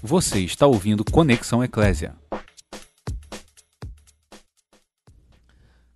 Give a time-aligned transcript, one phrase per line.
[0.00, 2.16] Você está ouvindo Conexão Eclésia.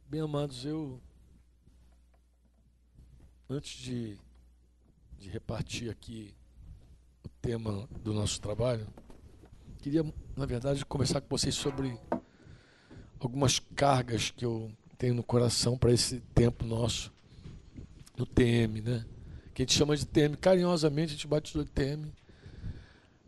[0.08, 1.00] Bem, amados, eu.
[3.48, 4.18] Antes de,
[5.20, 6.34] de repartir aqui
[7.24, 8.88] o tema do nosso trabalho,
[9.78, 10.04] queria,
[10.36, 11.96] na verdade, conversar com vocês sobre
[13.20, 17.12] algumas cargas que eu tenho no coração para esse tempo nosso,
[18.16, 19.06] no TM, né?
[19.54, 22.12] Que a gente chama de TM, carinhosamente a gente batizou de TM.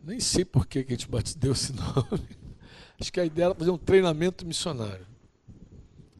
[0.05, 2.29] Nem sei por que a gente deu esse nome.
[2.99, 5.05] Acho que a ideia era fazer um treinamento missionário.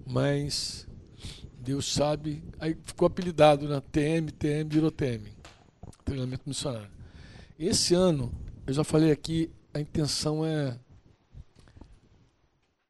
[0.05, 0.88] Mas
[1.59, 3.81] Deus sabe, aí ficou apelidado, né?
[3.91, 5.31] TM, TM, virou TM.
[6.03, 6.89] Treinamento missionário.
[7.58, 8.31] Esse ano,
[8.67, 10.77] eu já falei aqui, a intenção é,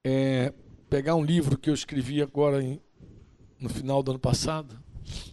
[0.03, 0.53] é
[0.89, 2.81] pegar um livro que eu escrevi agora em,
[3.59, 4.77] no final do ano passado,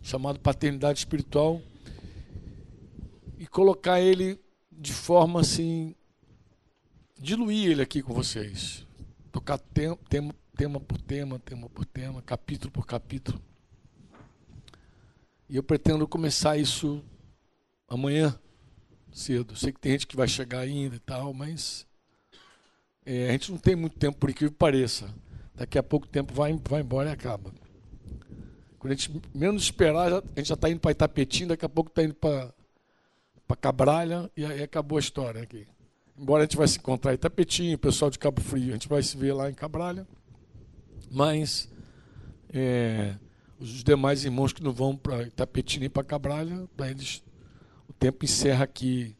[0.02, 1.60] chamado Paternidade Espiritual,
[3.38, 4.38] e colocar ele
[4.78, 5.94] de forma assim,
[7.18, 8.86] diluir ele aqui com vocês.
[9.30, 13.40] Tocar tem, tema, tema por tema, tema por tema, capítulo por capítulo.
[15.48, 17.04] E eu pretendo começar isso
[17.88, 18.38] amanhã
[19.12, 19.54] cedo.
[19.54, 21.86] Sei que tem gente que vai chegar ainda e tal, mas
[23.04, 25.14] é, a gente não tem muito tempo, por incrível que pareça.
[25.54, 27.52] Daqui a pouco tempo vai, vai embora e acaba.
[28.78, 31.90] Quando a gente menos esperar, a gente já está indo para Itapetim, daqui a pouco
[31.90, 32.52] está indo para
[33.46, 35.66] para Cabralha e aí acabou a história aqui.
[36.18, 38.88] Embora a gente vai se encontrar em Itapetim, o pessoal de Cabo Frio, a gente
[38.88, 40.06] vai se ver lá em Cabralha.
[41.10, 41.70] Mas
[42.52, 43.16] é,
[43.58, 47.22] os demais irmãos que não vão para Itapetim nem para Cabralha, para eles
[47.88, 49.14] o tempo encerra aqui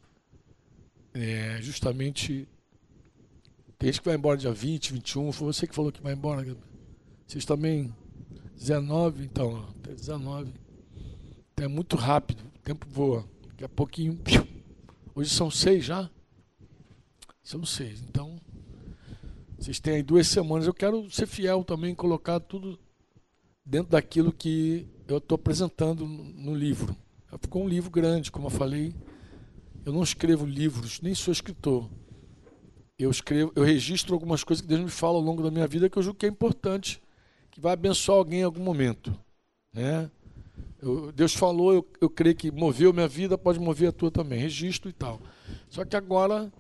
[1.15, 2.49] é, justamente.
[3.79, 6.57] Tem que vai embora dia 20, 21, foi você que falou que vai embora.
[7.27, 7.93] Vocês também.
[8.55, 10.53] 19, então, até 19.
[11.53, 13.29] Então é muito rápido, o tempo voa.
[13.63, 14.21] Daqui a pouquinho.
[15.15, 16.11] Hoje são seis já?
[17.45, 18.03] São seis.
[18.03, 18.41] Então,
[19.57, 20.67] vocês têm aí duas semanas.
[20.67, 22.77] Eu quero ser fiel também, colocar tudo
[23.65, 26.97] dentro daquilo que eu estou apresentando no livro.
[27.41, 28.93] Ficou um livro grande, como eu falei.
[29.85, 31.89] Eu não escrevo livros, nem sou escritor.
[32.99, 35.89] Eu escrevo, eu registro algumas coisas que Deus me fala ao longo da minha vida
[35.89, 37.01] que eu julgo que é importante,
[37.49, 39.17] que vai abençoar alguém em algum momento,
[39.73, 40.11] né?
[40.83, 44.41] Eu, Deus falou, eu, eu creio que moveu minha vida, pode mover a tua também,
[44.41, 45.21] registro e tal.
[45.71, 46.53] Só que agora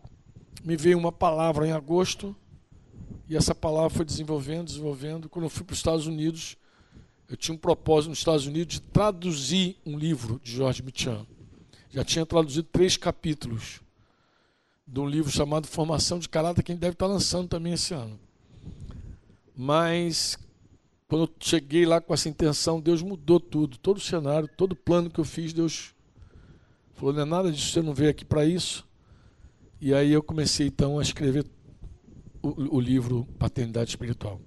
[0.62, 2.34] me veio uma palavra em agosto,
[3.28, 5.28] e essa palavra foi desenvolvendo, desenvolvendo.
[5.28, 6.56] Quando eu fui para os Estados Unidos,
[7.28, 11.26] eu tinha um propósito nos Estados Unidos de traduzir um livro de George Mitchan.
[11.90, 13.80] Já tinha traduzido três capítulos
[14.86, 17.92] de um livro chamado Formação de Caráter, que a gente deve estar lançando também esse
[17.92, 18.20] ano.
[19.56, 20.38] Mas
[21.12, 24.76] quando eu cheguei lá com essa intenção, Deus mudou tudo, todo o cenário, todo o
[24.76, 25.94] plano que eu fiz, Deus
[26.94, 28.88] falou: não é nada disso, você não veio aqui para isso.
[29.78, 31.44] E aí eu comecei então a escrever
[32.42, 34.40] o, o livro Paternidade Espiritual.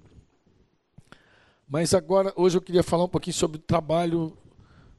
[1.68, 4.36] Mas agora, hoje eu queria falar um pouquinho sobre o trabalho,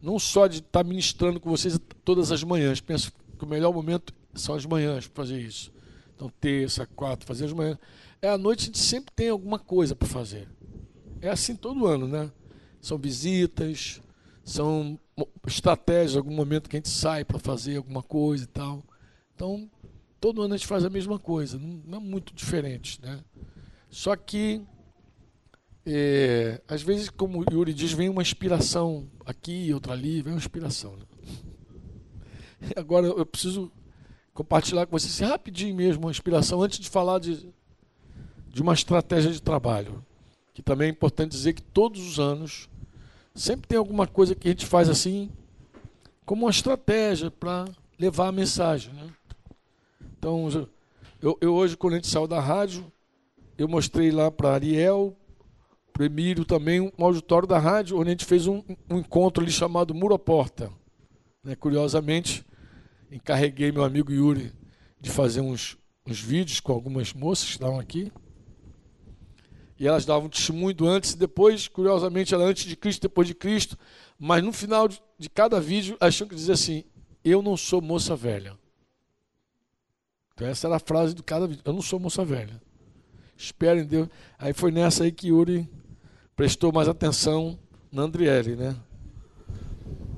[0.02, 2.80] não só de estar ministrando com vocês todas as manhãs.
[2.80, 5.70] Penso que o melhor momento são as manhãs para fazer isso.
[6.16, 7.78] Então, terça, quarta, fazer as manhãs.
[8.22, 10.48] É à noite a gente sempre tem alguma coisa para fazer.
[11.22, 12.32] É assim todo ano, né?
[12.80, 14.02] São visitas,
[14.44, 15.00] são
[15.46, 18.84] estratégias, algum momento que a gente sai para fazer alguma coisa e tal.
[19.36, 19.70] Então,
[20.20, 23.24] todo ano a gente faz a mesma coisa, não é muito diferente, né?
[23.90, 24.62] Só que,
[25.86, 30.40] é, às vezes, como o Yuri diz, vem uma inspiração aqui, outra ali, vem uma
[30.40, 30.96] inspiração.
[30.98, 31.06] Né?
[32.76, 33.72] Agora eu preciso
[34.34, 37.50] compartilhar com vocês rapidinho mesmo uma inspiração, antes de falar de,
[38.50, 40.06] de uma estratégia de trabalho
[40.58, 42.68] que também é importante dizer que todos os anos
[43.36, 45.30] sempre tem alguma coisa que a gente faz assim,
[46.26, 47.66] como uma estratégia para
[48.00, 48.92] levar a mensagem.
[48.92, 49.08] Né?
[50.18, 50.50] Então,
[51.22, 52.92] eu, eu, hoje, quando a gente saiu da rádio,
[53.56, 55.16] eu mostrei lá para Ariel,
[55.94, 59.52] para Emílio também, um auditório da rádio, onde a gente fez um, um encontro ali
[59.52, 60.72] chamado Muro à Porta.
[61.44, 61.56] Né?
[61.56, 62.44] Curiosamente,
[63.12, 64.52] encarreguei meu amigo Yuri
[65.00, 68.12] de fazer uns, uns vídeos com algumas moças que estavam aqui.
[69.80, 73.36] E elas davam testemunho do antes e depois, curiosamente, era antes de Cristo, depois de
[73.36, 73.78] Cristo.
[74.18, 76.84] Mas no final de cada vídeo, elas tinham que dizer assim:
[77.24, 78.58] Eu não sou moça velha.
[80.34, 82.60] Então, essa era a frase de cada vídeo: Eu não sou moça velha.
[83.38, 84.10] Espero em Deus.
[84.40, 85.70] Aí foi nessa aí que Yuri
[86.36, 87.58] prestou mais atenção
[87.92, 88.76] na Andriele, né?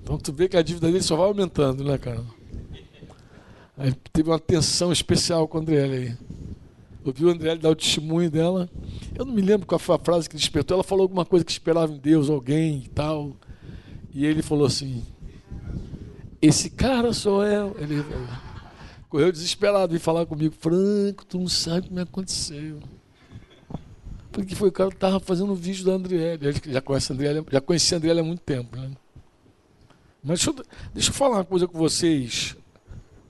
[0.01, 2.23] Então, tu vê que a dívida dele só vai aumentando, né, cara?
[3.77, 6.38] Aí teve uma atenção especial com a Andriele aí
[7.09, 8.69] ouviu o André dar o testemunho dela.
[9.15, 10.75] Eu não me lembro qual foi a frase que despertou.
[10.75, 13.35] Ela falou alguma coisa que esperava em Deus, alguém e tal.
[14.13, 15.03] E ele falou assim:
[16.41, 17.75] Esse cara sou eu.
[17.79, 18.03] Ele
[19.09, 22.79] correu desesperado e falar comigo, Franco, tu não sabe o que me aconteceu.
[24.31, 26.47] Porque foi o cara que estava fazendo um vídeo da Andriele.
[26.47, 28.91] Ele já conhece a Andriele, já conhecia a Andriele há muito tempo, né?
[30.23, 32.55] Mas deixa eu, deixa eu falar uma coisa com vocês,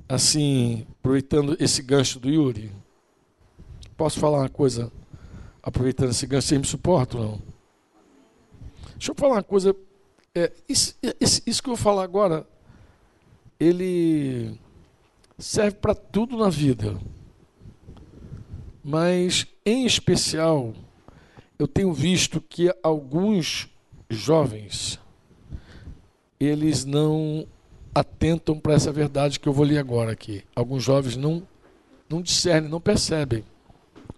[0.07, 2.71] assim, aproveitando esse gancho do Yuri.
[3.99, 4.89] Posso falar uma coisa,
[5.61, 7.41] aproveitando esse gancho, vocês me suportam não?
[8.93, 9.75] Deixa eu falar uma coisa.
[10.33, 10.95] É, isso,
[11.45, 12.47] isso, que eu vou falar agora,
[13.59, 14.57] ele
[15.37, 16.97] serve para tudo na vida.
[18.81, 20.73] Mas, em especial,
[21.59, 23.67] eu tenho visto que alguns
[24.09, 24.97] jovens
[26.39, 27.45] eles não
[27.93, 30.41] atentam para essa verdade que eu vou ler agora aqui.
[30.55, 31.45] Alguns jovens não
[32.09, 33.43] não discernem, não percebem.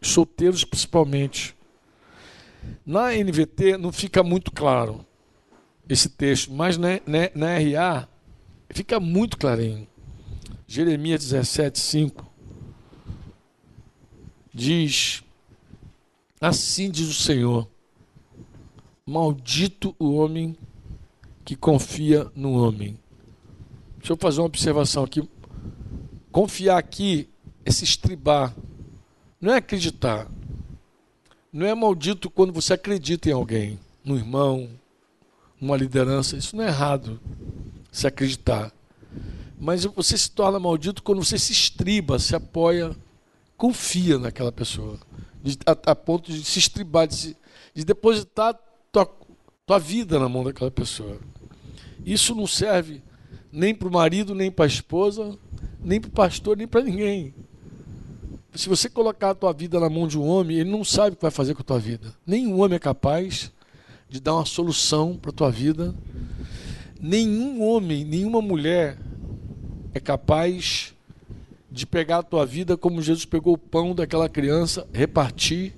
[0.02, 1.56] Solteiros principalmente.
[2.86, 5.06] Na NVT não fica muito claro
[5.88, 8.08] esse texto, mas na, na, na RA
[8.70, 9.88] fica muito clarinho.
[10.68, 12.32] Jeremias 17, 5
[14.54, 15.24] diz:
[16.40, 17.68] Assim diz o Senhor:
[19.06, 20.56] Maldito o homem
[21.44, 22.98] que confia no homem.
[23.98, 25.28] Deixa eu fazer uma observação aqui.
[26.32, 27.30] Confiar aqui
[27.66, 28.56] é se estribar,
[29.42, 30.30] não é acreditar.
[31.52, 34.70] Não é maldito quando você acredita em alguém, no irmão,
[35.60, 36.38] numa liderança.
[36.38, 37.20] Isso não é errado,
[37.92, 38.72] se acreditar.
[39.60, 42.96] Mas você se torna maldito quando você se estriba, se apoia,
[43.58, 44.98] confia naquela pessoa.
[45.66, 47.38] A, a, ponto de se estribar, de, se,
[47.74, 48.58] de depositar
[48.92, 49.10] tua,
[49.66, 51.20] tua vida na mão daquela pessoa.
[52.06, 53.02] Isso não serve
[53.52, 55.38] nem para o marido, nem para a esposa,
[55.80, 57.34] nem para o pastor, nem para ninguém.
[58.54, 61.16] Se você colocar a tua vida na mão de um homem, ele não sabe o
[61.16, 62.14] que vai fazer com a tua vida.
[62.26, 63.52] Nenhum homem é capaz
[64.10, 65.96] de dar uma solução para a tua vida.
[67.00, 68.98] Nenhum homem, nenhuma mulher
[69.94, 70.94] é capaz
[71.72, 75.74] de pegar a tua vida como Jesus pegou o pão daquela criança, repartir,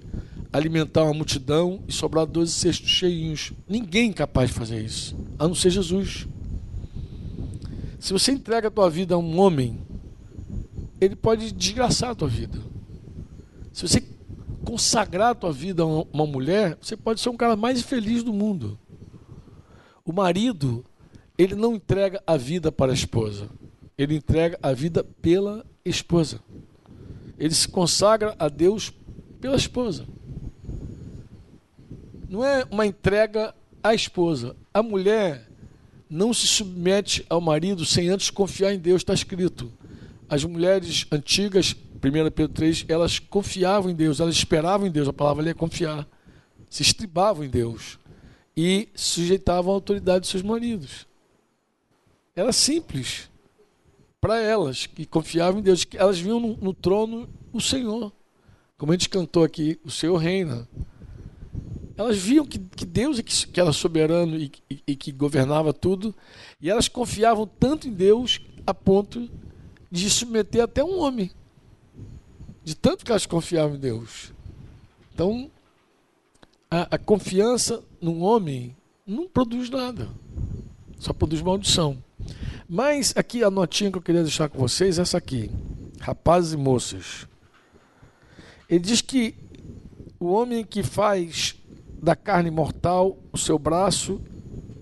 [0.51, 3.53] alimentar uma multidão e sobrar 12 cestos cheinhos.
[3.69, 6.27] Ninguém é capaz de fazer isso, a não ser Jesus.
[7.99, 9.79] Se você entrega a tua vida a um homem,
[11.03, 12.59] ele pode desgraçar a tua vida.
[13.71, 14.03] Se você
[14.63, 18.33] consagrar a tua vida a uma mulher, você pode ser um cara mais feliz do
[18.33, 18.79] mundo.
[20.05, 20.83] O marido,
[21.37, 23.49] ele não entrega a vida para a esposa.
[23.97, 26.39] Ele entrega a vida pela esposa.
[27.37, 28.91] Ele se consagra a Deus
[29.39, 30.05] pela esposa.
[32.29, 33.53] Não é uma entrega
[33.83, 34.55] à esposa.
[34.73, 35.49] A mulher
[36.09, 39.71] não se submete ao marido sem antes confiar em Deus, está escrito.
[40.33, 45.13] As mulheres antigas, 1 Pedro 3, elas confiavam em Deus, elas esperavam em Deus, a
[45.13, 46.07] palavra ali é confiar.
[46.67, 47.99] Se estribavam em Deus
[48.57, 51.05] e sujeitavam à autoridade de seus maridos.
[52.35, 53.29] Era simples
[54.19, 58.11] para elas que confiavam em Deus, que elas viam no, no, trono o Senhor.
[58.75, 60.67] Como a gente cantou aqui, o Senhor reina.
[61.95, 65.71] Elas viam que, que Deus é que, que era soberano e, e, e que governava
[65.71, 66.15] tudo,
[66.59, 69.29] e elas confiavam tanto em Deus a ponto
[69.93, 71.29] de submeter até um homem.
[72.63, 74.33] De tanto que elas confiavam em Deus.
[75.13, 75.51] Então,
[76.69, 78.75] a, a confiança num homem
[79.05, 80.09] não produz nada,
[80.97, 82.03] só produz maldição.
[82.67, 85.51] Mas aqui a notinha que eu queria deixar com vocês é essa aqui.
[85.99, 87.27] Rapazes e moças.
[88.67, 89.35] Ele diz que
[90.19, 91.55] o homem que faz
[92.01, 94.19] da carne mortal o seu braço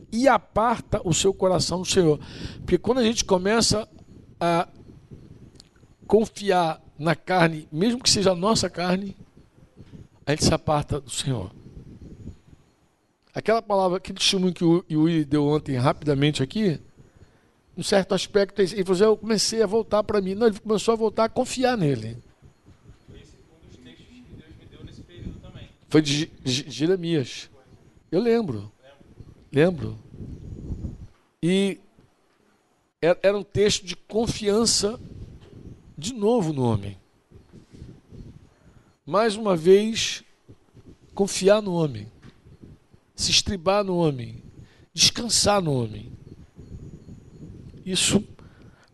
[0.10, 2.18] e aparta o seu coração do Senhor.
[2.60, 3.86] Porque quando a gente começa
[4.39, 4.70] a
[6.12, 9.15] confiar na carne, mesmo que seja a nossa carne,
[10.25, 11.50] a gente se aparta do Senhor.
[13.34, 16.82] Aquela palavra, aquele testemunho que o Yuri deu ontem rapidamente aqui,
[17.77, 20.36] um certo aspecto, ele falou assim, eu comecei a voltar para mim.
[20.36, 22.18] Não, ele começou a voltar a confiar nele.
[25.88, 27.50] Foi de Jeremias.
[28.12, 28.70] Eu lembro.
[29.50, 29.98] Lembro.
[31.41, 31.80] E
[33.01, 35.00] era um texto de confiança
[36.01, 36.98] de novo no homem.
[39.05, 40.24] Mais uma vez,
[41.13, 42.12] confiar no homem.
[43.15, 44.43] Se estribar no homem.
[44.93, 46.12] Descansar no homem
[47.86, 48.24] isso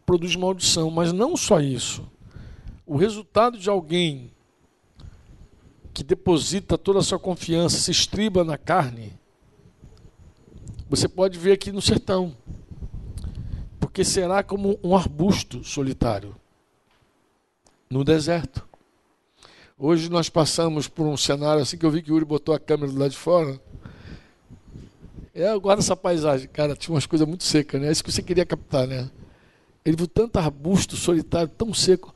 [0.05, 0.89] produz maldição.
[0.89, 2.09] Mas não só isso.
[2.85, 4.31] O resultado de alguém
[5.93, 9.13] que deposita toda a sua confiança, se estriba na carne,
[10.87, 12.35] você pode ver aqui no sertão.
[13.79, 16.35] Porque será como um arbusto solitário
[17.89, 18.67] no deserto.
[19.77, 22.60] Hoje nós passamos por um cenário assim que eu vi que o Yuri botou a
[22.60, 23.60] câmera do lado de fora.
[25.34, 27.88] É, agora essa paisagem, cara, tinha umas coisas muito secas, né?
[27.88, 29.10] É isso que você queria captar, né?
[29.86, 32.13] Ele viu tanto arbusto solitário, tão seco.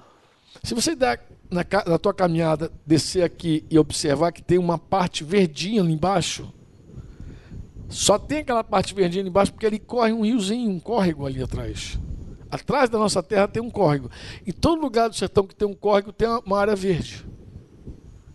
[0.64, 5.24] Se você der na, na tua caminhada, descer aqui e observar que tem uma parte
[5.24, 6.52] verdinha ali embaixo,
[7.88, 11.44] só tem aquela parte verdinha ali embaixo porque ali corre um riozinho, um córrego ali
[11.44, 12.00] atrás.
[12.52, 14.12] Atrás da nossa terra tem um córrego.
[14.46, 17.26] Em todo lugar do sertão que tem um córrego tem uma área verde.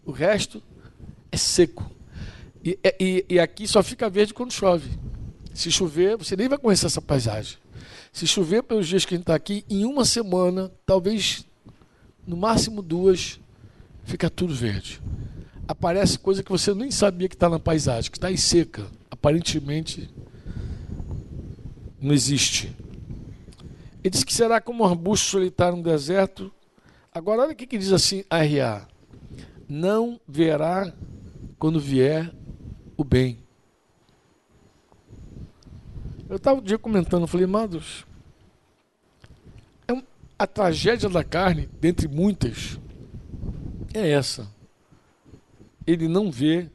[0.06, 0.62] O resto
[1.30, 1.90] é seco.
[2.64, 4.90] E, e, e aqui só fica verde quando chove.
[5.52, 7.58] Se chover, você nem vai conhecer essa paisagem.
[8.12, 11.44] Se chover pelos dias que a gente está aqui, em uma semana, talvez
[12.26, 13.38] no máximo duas,
[14.04, 15.02] fica tudo verde.
[15.68, 18.86] Aparece coisa que você nem sabia que está na paisagem, que está aí seca.
[19.10, 20.08] Aparentemente
[22.00, 22.74] não existe.
[24.06, 26.52] Ele diz que será como um arbusto solitário no deserto.
[27.12, 28.86] Agora, olha o que, que diz assim, R.A.
[29.68, 30.94] Não verá
[31.58, 32.32] quando vier
[32.96, 33.36] o bem.
[36.28, 38.06] Eu estava um dia comentando, falei, amados,
[39.88, 40.04] é um,
[40.38, 42.78] a tragédia da carne, dentre muitas,
[43.92, 44.48] é essa.
[45.84, 46.70] Ele não vê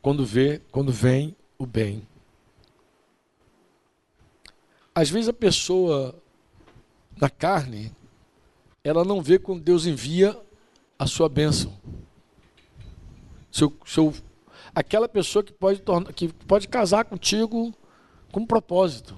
[0.00, 2.06] quando vê, quando vem o bem.
[4.94, 6.21] Às vezes a pessoa
[7.22, 7.92] na carne,
[8.82, 10.36] ela não vê quando Deus envia
[10.98, 11.72] a sua bênção.
[13.48, 14.12] Seu, seu,
[14.74, 17.72] aquela pessoa que pode, tornar, que pode casar contigo
[18.32, 19.16] com um propósito.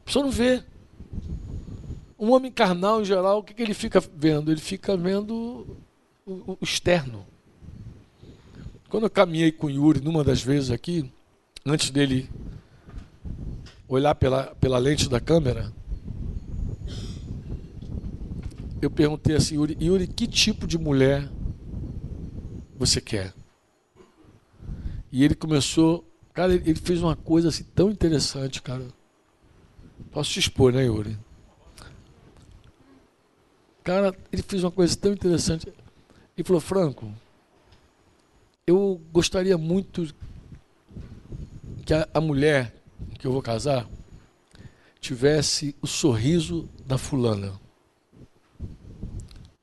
[0.00, 0.64] A pessoa não vê.
[2.18, 4.50] Um homem carnal, em geral, o que, que ele fica vendo?
[4.50, 5.66] Ele fica vendo
[6.24, 7.26] o, o externo.
[8.88, 11.12] Quando eu caminhei com o Yuri, numa das vezes aqui,
[11.66, 12.30] antes dele
[13.86, 15.70] olhar pela, pela lente da câmera,
[18.84, 21.28] eu perguntei assim, Yuri, Yuri, que tipo de mulher
[22.76, 23.32] você quer?
[25.10, 28.84] E ele começou Cara, ele fez uma coisa assim tão interessante, cara.
[30.10, 31.16] Posso te expor, né, Yuri?
[33.84, 35.72] Cara, ele fez uma coisa tão interessante.
[36.36, 37.14] Ele falou, Franco,
[38.66, 40.12] eu gostaria muito
[41.86, 42.74] que a, a mulher
[43.16, 43.88] que eu vou casar
[45.00, 47.52] tivesse o sorriso da fulana,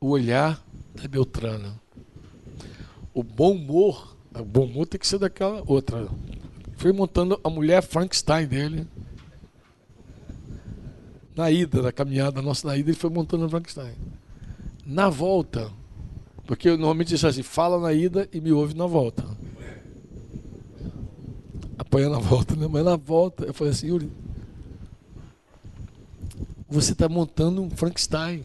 [0.02, 0.66] o olhar
[0.96, 1.80] da Beltrana,
[3.14, 6.10] o bom humor, o bom humor tem que ser daquela outra,
[6.76, 8.88] foi montando a mulher Frankenstein dele.
[11.36, 13.94] Na ida, da caminhada nossa na ida, ele foi montando a Frankenstein.
[14.84, 15.72] Na volta,
[16.48, 19.24] porque eu normalmente diz assim, fala na ida e me ouve na volta.
[21.78, 22.68] Apanha na volta, né?
[22.68, 24.12] Mas na volta, eu falei assim, Yuri,
[26.68, 28.44] você está montando um Frankenstein.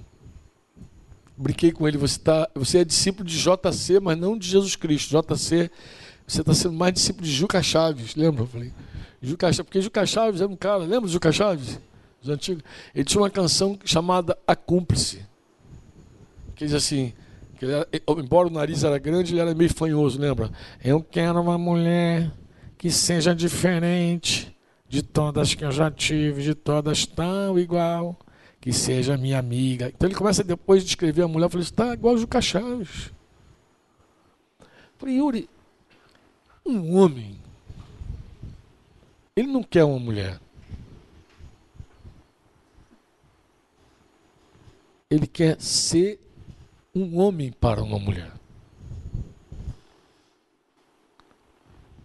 [1.36, 5.10] Brinquei com ele, você, tá, você é discípulo de JC, mas não de Jesus Cristo.
[5.10, 5.70] JC
[6.26, 8.42] você está sendo mais discípulo de Juca Chaves, lembra?
[8.42, 8.72] Eu falei,
[9.22, 11.78] Juca Chaves, porque Juca Chaves era um cara, lembra do Juca Chaves?
[12.20, 12.64] Os antigos?
[12.92, 15.24] Ele tinha uma canção chamada A Cúmplice.
[16.56, 17.12] Que diz assim,
[17.58, 17.86] que era,
[18.18, 20.50] embora o nariz era grande, ele era meio fanhoso, lembra?
[20.84, 22.32] Eu quero uma mulher
[22.76, 24.54] que seja diferente
[24.88, 28.18] de todas que eu já tive, de todas tão igual,
[28.66, 29.86] que seja minha amiga.
[29.86, 33.12] Então ele começa depois de escrever a mulher, eu falei, está igual o Juca Chaves.
[34.98, 35.48] Falei, Yuri,
[36.66, 37.38] um homem,
[39.36, 40.40] ele não quer uma mulher.
[45.08, 46.18] Ele quer ser
[46.92, 48.32] um homem para uma mulher.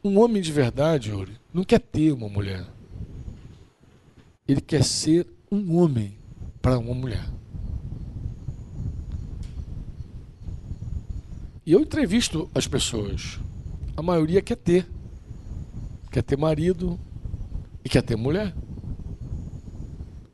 [0.03, 2.67] Um homem de verdade, Yuri, não quer ter uma mulher.
[4.47, 6.20] Ele quer ser um homem
[6.61, 7.25] para uma mulher.
[11.65, 13.39] E eu entrevisto as pessoas
[13.95, 14.87] a maioria quer ter.
[16.11, 16.99] Quer ter marido
[17.83, 18.53] e quer ter mulher.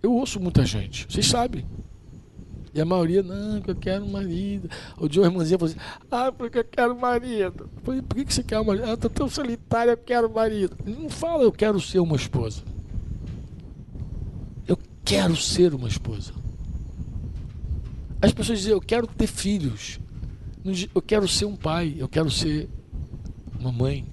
[0.01, 1.65] Eu ouço muita gente, vocês sabem.
[2.73, 4.69] E a maioria, não, porque eu quero marido.
[4.97, 7.69] O dia uma irmãzinha falou assim, ah, porque eu quero marido.
[7.75, 8.89] Eu falei, por que você quer um marido?
[8.89, 10.77] Ah, tô tão solitária, eu quero marido.
[10.85, 12.61] Não fala, eu quero ser uma esposa.
[15.07, 16.33] Quero ser uma esposa.
[18.21, 20.01] As pessoas dizem, eu quero ter filhos.
[20.93, 22.67] Eu quero ser um pai, eu quero ser
[23.57, 24.05] mamãe.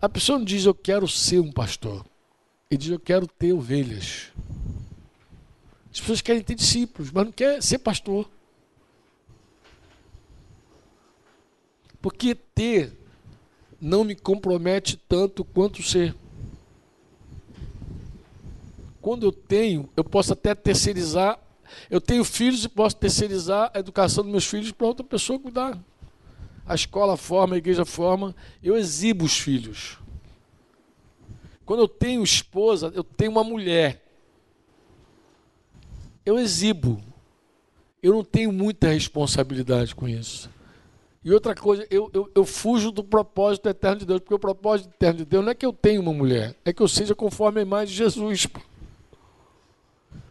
[0.00, 2.02] A pessoa não diz eu quero ser um pastor.
[2.70, 4.32] Ele diz eu quero ter ovelhas.
[5.92, 8.26] As pessoas querem ter discípulos, mas não quer ser pastor.
[12.00, 12.98] Porque ter
[13.78, 16.14] não me compromete tanto quanto ser.
[19.06, 21.38] Quando eu tenho, eu posso até terceirizar
[21.88, 25.78] eu tenho filhos e posso terceirizar a educação dos meus filhos para outra pessoa cuidar.
[26.66, 29.96] A escola forma, a igreja forma, eu exibo os filhos.
[31.64, 34.02] Quando eu tenho esposa, eu tenho uma mulher.
[36.24, 37.00] Eu exibo.
[38.02, 40.50] Eu não tenho muita responsabilidade com isso.
[41.24, 44.88] E outra coisa, eu, eu, eu, fujo do propósito eterno de Deus, porque o propósito
[44.88, 47.60] eterno de Deus não é que eu tenha uma mulher, é que eu seja conforme
[47.60, 48.48] a imagem de Jesus.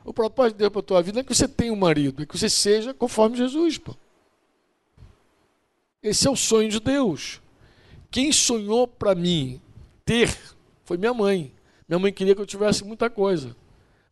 [0.05, 2.21] O propósito de Deus para a tua vida não é que você tenha um marido,
[2.21, 3.79] é que você seja conforme Jesus.
[3.79, 3.95] Pô.
[6.01, 7.41] Esse é o sonho de Deus.
[8.11, 9.59] Quem sonhou para mim
[10.05, 10.37] ter
[10.83, 11.51] foi minha mãe.
[11.89, 13.55] Minha mãe queria que eu tivesse muita coisa.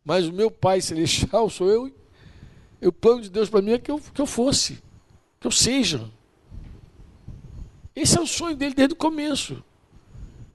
[0.04, 1.94] Mas o meu pai celestial sou eu.
[2.82, 4.82] E o plano de Deus para mim é que eu, que eu fosse,
[5.38, 6.10] que eu seja.
[7.94, 9.62] Esse é o sonho dele desde o começo.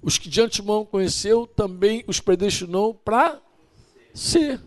[0.01, 3.41] Os que de antemão conheceu também os predestinou para
[4.13, 4.61] ser.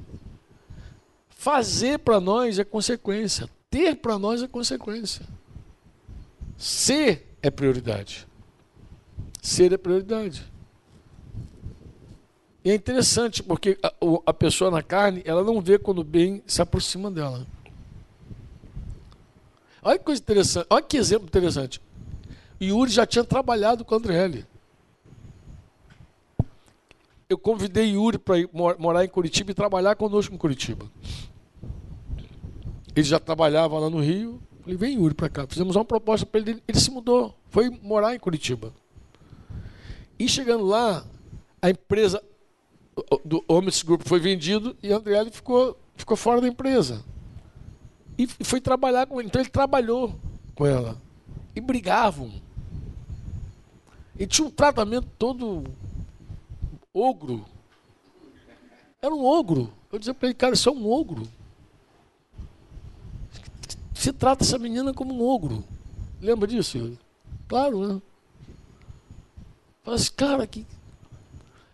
[1.43, 3.51] Fazer para nós é consequência.
[3.69, 5.27] Ter para nós é consequência.
[6.57, 8.29] Ser é prioridade.
[9.43, 10.49] Ser é prioridade.
[12.65, 13.93] E é interessante porque a,
[14.25, 17.45] a pessoa na carne, ela não vê quando o bem se aproxima dela.
[19.83, 21.83] Olha que coisa interessante, olha que exemplo interessante.
[22.63, 24.47] Yuri já tinha trabalhado com a Andriele.
[27.29, 28.37] Eu convidei Yuri para
[28.79, 30.87] morar em Curitiba e trabalhar conosco em Curitiba.
[32.95, 34.41] Ele já trabalhava lá no Rio.
[34.61, 35.47] Falei, vem Yuri para cá.
[35.47, 36.63] Fizemos uma proposta para ele.
[36.67, 38.73] Ele se mudou, foi morar em Curitiba.
[40.19, 41.05] E chegando lá,
[41.61, 42.23] a empresa
[43.25, 47.03] do Homens Group foi vendido e a Andriele ficou, ficou fora da empresa.
[48.19, 49.29] E foi trabalhar com ele.
[49.29, 50.15] Então ele trabalhou
[50.55, 51.01] com ela.
[51.57, 52.31] E brigavam.
[54.19, 55.65] E tinha um tratamento todo
[56.93, 57.45] ogro.
[59.01, 59.73] Era um ogro.
[59.91, 61.27] Eu dizia para ele, cara, isso é um ogro.
[64.03, 65.63] Você trata essa menina como um ogro.
[66.21, 66.99] Lembra disso?
[67.47, 68.03] Claro, né?
[69.85, 70.67] Fala assim, cara, que.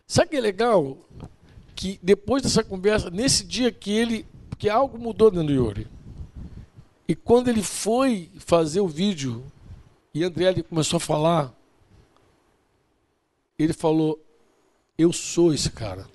[0.06, 0.99] Sabe que é legal?
[1.75, 4.26] Que depois dessa conversa, nesse dia que ele.
[4.50, 5.87] Porque algo mudou dentro do Yuri.
[7.08, 9.42] E quando ele foi fazer o vídeo,
[10.12, 11.55] e André começou a falar,
[13.59, 14.22] ele falou:
[14.98, 16.07] Eu sou esse cara.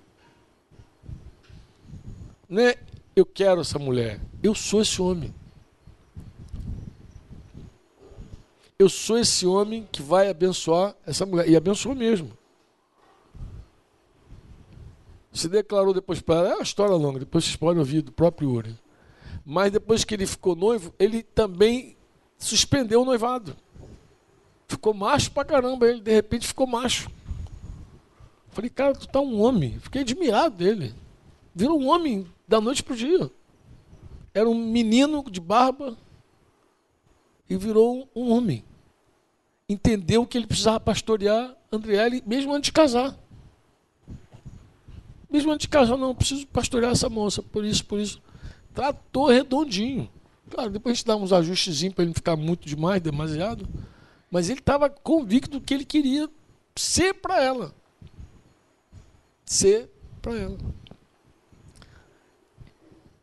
[2.47, 2.77] Não é
[3.15, 5.33] eu quero essa mulher, eu sou esse homem.
[8.83, 11.47] Eu sou esse homem que vai abençoar essa mulher.
[11.47, 12.37] E abençoou mesmo.
[15.31, 16.49] Se declarou depois para ela.
[16.49, 18.77] É uma história longa, depois vocês podem ouvir do próprio Uri.
[19.45, 21.95] Mas depois que ele ficou noivo, ele também
[22.37, 23.55] suspendeu o noivado.
[24.67, 25.87] Ficou macho pra caramba.
[25.87, 27.09] Ele de repente ficou macho.
[28.49, 29.79] Falei, cara, tu tá um homem.
[29.79, 30.93] Fiquei admirado dele.
[31.55, 33.31] Virou um homem da noite pro dia.
[34.33, 35.97] Era um menino de barba
[37.49, 38.65] e virou um homem.
[39.67, 43.17] Entendeu que ele precisava pastorear Andriele mesmo antes de casar.
[45.29, 48.21] Mesmo antes de casar, não, preciso pastorear essa moça, por isso, por isso.
[48.73, 50.09] Tratou redondinho.
[50.49, 53.67] Claro, depois a gente dá uns ajustezinhos para ele não ficar muito demais, demasiado.
[54.29, 56.29] Mas ele estava convicto que ele queria
[56.75, 57.73] ser para ela
[59.45, 59.89] ser
[60.21, 60.57] para ela.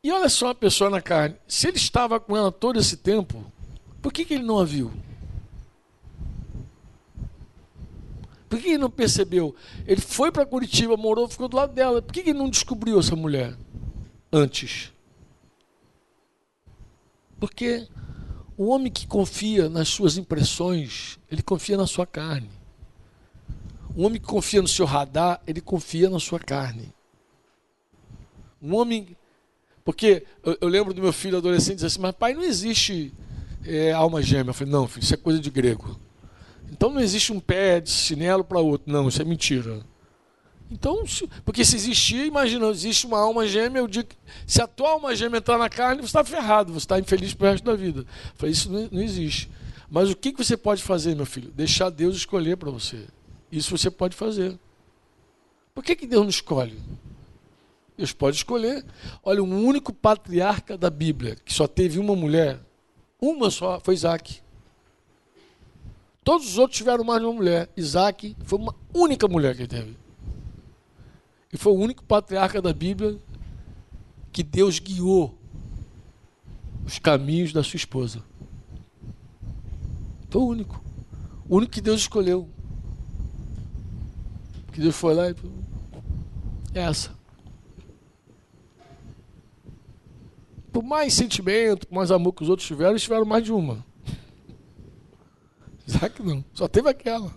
[0.03, 1.37] E olha só a pessoa na carne.
[1.47, 3.45] Se ele estava com ela todo esse tempo,
[4.01, 4.91] por que, que ele não a viu?
[8.51, 9.55] Por que ele não percebeu?
[9.87, 12.03] Ele foi para Curitiba, morou, ficou do lado dela.
[12.03, 13.57] Por que, ele não descobriu essa mulher
[14.33, 14.93] antes?
[17.39, 17.87] Porque
[18.57, 22.51] o homem que confia nas suas impressões, ele confia na sua carne.
[23.97, 26.93] Um homem que confia no seu radar, ele confia na sua carne.
[28.61, 29.17] Um homem.
[29.85, 33.15] Porque eu, eu lembro do meu filho adolescente dizer assim, mas pai, não existe
[33.65, 34.51] é, alma gêmea.
[34.51, 35.97] Eu falei, não, filho, isso é coisa de grego.
[36.71, 38.91] Então não existe um pé de chinelo para outro.
[38.91, 39.81] Não, isso é mentira.
[40.71, 44.11] Então, se, porque se existir, imagina, existe uma alma gêmea, eu digo,
[44.47, 47.49] se a tua alma gêmea entrar na carne, você está ferrado, você está infeliz para
[47.49, 48.01] o resto da vida.
[48.01, 48.07] Eu
[48.37, 49.51] falei, isso não, não existe.
[49.91, 51.51] Mas o que, que você pode fazer, meu filho?
[51.51, 53.05] Deixar Deus escolher para você.
[53.51, 54.57] Isso você pode fazer.
[55.75, 56.79] Por que, que Deus não escolhe?
[57.97, 58.85] Deus pode escolher.
[59.25, 62.61] Olha, o único patriarca da Bíblia que só teve uma mulher,
[63.21, 64.41] uma só, foi Isaac.
[66.23, 67.71] Todos os outros tiveram mais de uma mulher.
[67.77, 69.97] Isaac foi uma única mulher que ele teve.
[71.53, 73.19] E foi o único patriarca da Bíblia
[74.33, 75.37] que Deus guiou
[76.85, 78.23] os caminhos da sua esposa.
[80.29, 80.85] Foi o único.
[81.49, 82.49] O único que Deus escolheu.
[84.73, 85.35] Que Deus foi lá e.
[86.75, 87.19] É essa.
[90.73, 93.85] Por mais sentimento, por mais amor que os outros tiveram, eles tiveram mais de uma.
[95.91, 97.35] Isaac não, só teve aquela.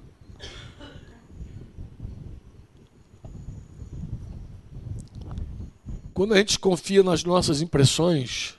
[6.14, 8.56] Quando a gente confia nas nossas impressões,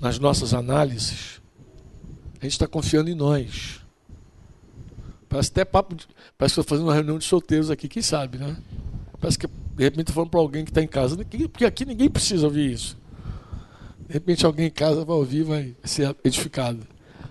[0.00, 1.42] nas nossas análises,
[2.40, 3.80] a gente está confiando em nós.
[5.28, 5.94] Parece até papo.
[5.94, 8.56] De, parece que estou fazendo uma reunião de solteiros aqui, quem sabe, né?
[9.20, 12.08] Parece que de repente estou falando para alguém que está em casa, porque aqui ninguém
[12.08, 12.96] precisa ouvir isso.
[14.06, 16.86] De repente alguém em casa vai ouvir vai ser edificado.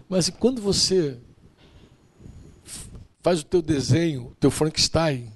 [0.08, 1.18] Mas quando você
[3.22, 5.32] faz o teu desenho, o teu Frankenstein,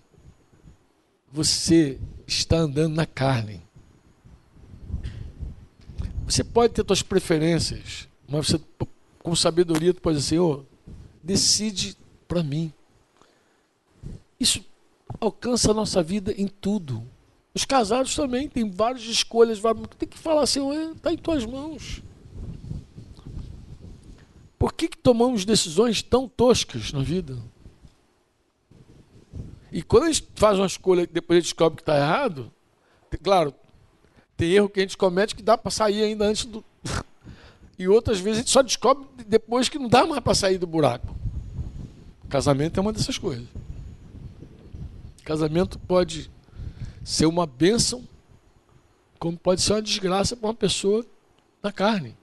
[1.31, 3.61] você está andando na carne.
[6.25, 8.61] Você pode ter suas preferências, mas você,
[9.19, 10.65] com sabedoria, tu pode dizer, Senhor,
[11.21, 12.71] decide para mim.
[14.39, 14.63] Isso
[15.19, 17.03] alcança a nossa vida em tudo.
[17.53, 19.59] Os casados também têm várias escolhas,
[19.97, 20.61] tem que falar assim,
[20.93, 22.01] está em tuas mãos.
[24.57, 27.37] Por que, que tomamos decisões tão toscas na vida?
[29.71, 32.51] E quando a gente faz uma escolha e depois a gente descobre que está errado,
[33.23, 33.53] claro,
[34.35, 36.63] tem erro que a gente comete que dá para sair ainda antes do.
[37.79, 40.67] e outras vezes a gente só descobre depois que não dá mais para sair do
[40.67, 41.15] buraco.
[42.27, 43.47] Casamento é uma dessas coisas.
[45.23, 46.29] Casamento pode
[47.03, 48.07] ser uma bênção,
[49.19, 51.05] como pode ser uma desgraça para uma pessoa
[51.61, 52.17] na carne.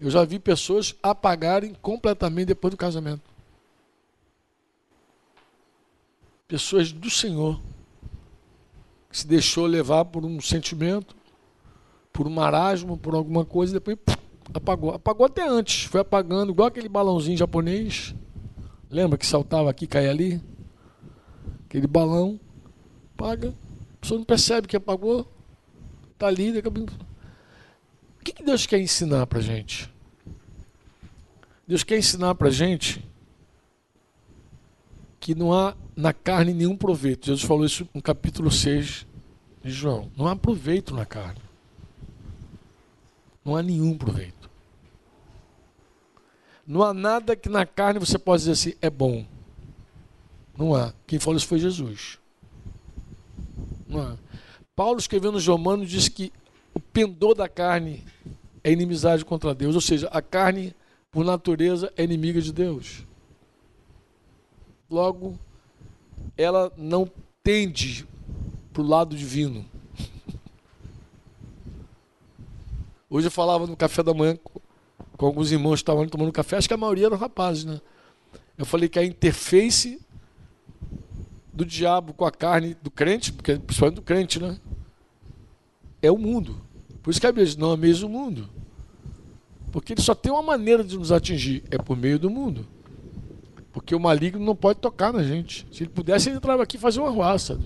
[0.00, 3.33] Eu já vi pessoas apagarem completamente depois do casamento.
[6.46, 7.58] Pessoas do Senhor,
[9.10, 11.16] que se deixou levar por um sentimento,
[12.12, 14.18] por um marasmo, por alguma coisa, e depois puf,
[14.52, 14.90] apagou.
[14.90, 18.14] Apagou até antes, foi apagando, igual aquele balãozinho japonês.
[18.90, 20.40] Lembra que saltava aqui caía ali?
[21.64, 22.38] Aquele balão,
[23.16, 23.54] paga.
[23.94, 25.26] A pessoa não percebe que apagou.
[26.12, 26.92] Está ali, daqui a pouco.
[28.20, 29.90] O que Deus quer ensinar para gente?
[31.66, 33.02] Deus quer ensinar para gente
[35.24, 37.24] que não há na carne nenhum proveito.
[37.24, 39.06] Jesus falou isso no capítulo 6
[39.64, 40.10] de João.
[40.14, 41.40] Não há proveito na carne.
[43.42, 44.50] Não há nenhum proveito.
[46.66, 49.24] Não há nada que na carne você possa dizer assim, é bom.
[50.58, 50.92] Não há.
[51.06, 52.18] Quem falou isso foi Jesus.
[53.88, 54.16] Não há.
[54.76, 56.34] Paulo escrevendo nos Romanos diz que
[56.74, 58.04] o pendor da carne
[58.62, 60.76] é inimizade contra Deus, ou seja, a carne
[61.10, 63.06] por natureza é inimiga de Deus.
[64.90, 65.38] Logo,
[66.36, 67.10] ela não
[67.42, 68.06] tende
[68.72, 69.64] para o lado divino.
[73.08, 74.38] Hoje eu falava no café da manhã
[75.16, 77.80] com alguns irmãos que estavam tomando café, acho que a maioria eram rapazes, né?
[78.58, 80.00] Eu falei que a interface
[81.52, 84.58] do diabo com a carne do crente, porque principalmente do crente, né?
[86.02, 86.60] É o mundo.
[87.02, 88.48] Por isso que a Bíblia diz, não ameis o mundo.
[89.70, 92.66] Porque ele só tem uma maneira de nos atingir, é por meio do mundo.
[93.74, 95.66] Porque o maligno não pode tocar na gente.
[95.72, 97.58] Se ele pudesse, ele entrava aqui e fazia uma ruaça,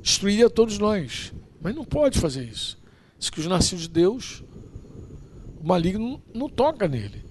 [0.00, 1.34] destruiria todos nós.
[1.60, 2.78] Mas não pode fazer isso.
[3.18, 4.44] Diz que os nascidos de Deus,
[5.60, 7.24] o maligno não, não toca nele.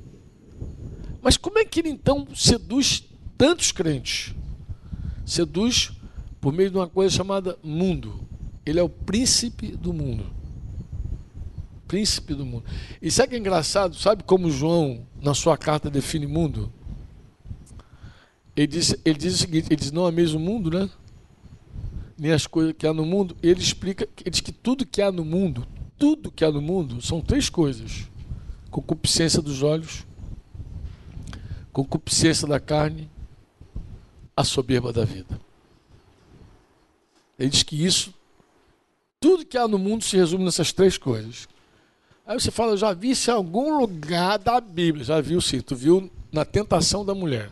[1.21, 3.05] Mas como é que ele então seduz
[3.37, 4.35] tantos crentes?
[5.25, 5.93] Seduz
[6.41, 8.27] por meio de uma coisa chamada mundo.
[8.65, 10.25] Ele é o príncipe do mundo.
[11.87, 12.65] Príncipe do mundo.
[13.01, 13.95] E sabe que é engraçado?
[13.95, 16.69] Sabe como João, na sua carta, define mundo?
[18.55, 20.89] Ele diz, ele diz o seguinte: ele diz, não é mesmo mundo, né?
[22.17, 23.35] Nem as coisas que há no mundo.
[23.43, 27.01] Ele explica, ele diz que tudo que há no mundo, tudo que há no mundo,
[27.01, 28.05] são três coisas:
[28.71, 30.05] concupiscência dos olhos,
[31.73, 33.09] concupiscência da carne,
[34.35, 35.39] a soberba da vida.
[37.37, 38.13] Ele diz que isso,
[39.19, 41.49] tudo que há no mundo se resume nessas três coisas.
[42.25, 45.03] Aí você fala, eu já vi isso em algum lugar da Bíblia.
[45.03, 47.51] Já viu sim, tu viu na tentação da mulher.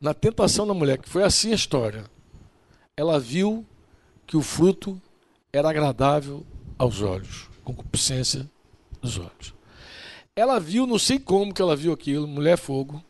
[0.00, 2.04] Na tentação da mulher, que foi assim a história.
[2.96, 3.64] Ela viu
[4.26, 5.00] que o fruto
[5.52, 6.44] era agradável
[6.78, 8.48] aos olhos, concupiscência
[9.00, 9.54] dos olhos.
[10.34, 13.02] Ela viu, não sei como que ela viu aquilo, mulher fogo,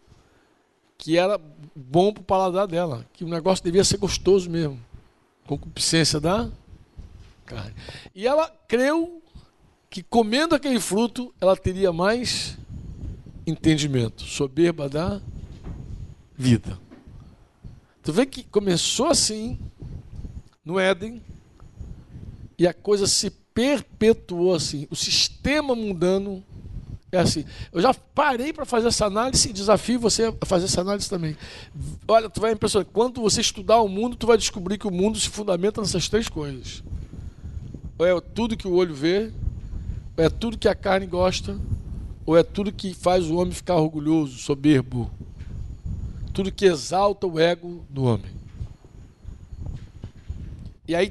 [0.96, 1.40] que era
[1.74, 4.80] bom para o paladar dela, que o negócio devia ser gostoso mesmo,
[5.46, 6.48] concupiscência da
[7.44, 7.74] carne.
[8.14, 9.22] E ela creu
[9.90, 12.56] que comendo aquele fruto ela teria mais
[13.46, 15.20] entendimento, soberba da
[16.36, 16.78] vida.
[18.02, 19.58] Tu vê que começou assim
[20.64, 21.22] no Éden
[22.58, 24.86] e a coisa se perpetuou assim.
[24.90, 26.42] O sistema mundano
[27.10, 27.44] é assim.
[27.72, 31.36] Eu já parei para fazer essa análise e desafio você a fazer essa análise também.
[32.06, 32.86] Olha, tu vai impressionar.
[32.92, 36.28] Quando você estudar o mundo, tu vai descobrir que o mundo se fundamenta nessas três
[36.28, 36.82] coisas.
[37.98, 39.32] Ou é tudo que o olho vê,
[40.16, 41.58] ou é tudo que a carne gosta,
[42.26, 45.10] ou é tudo que faz o homem ficar orgulhoso, soberbo.
[46.36, 48.30] Tudo que exalta o ego do homem.
[50.86, 51.10] E aí,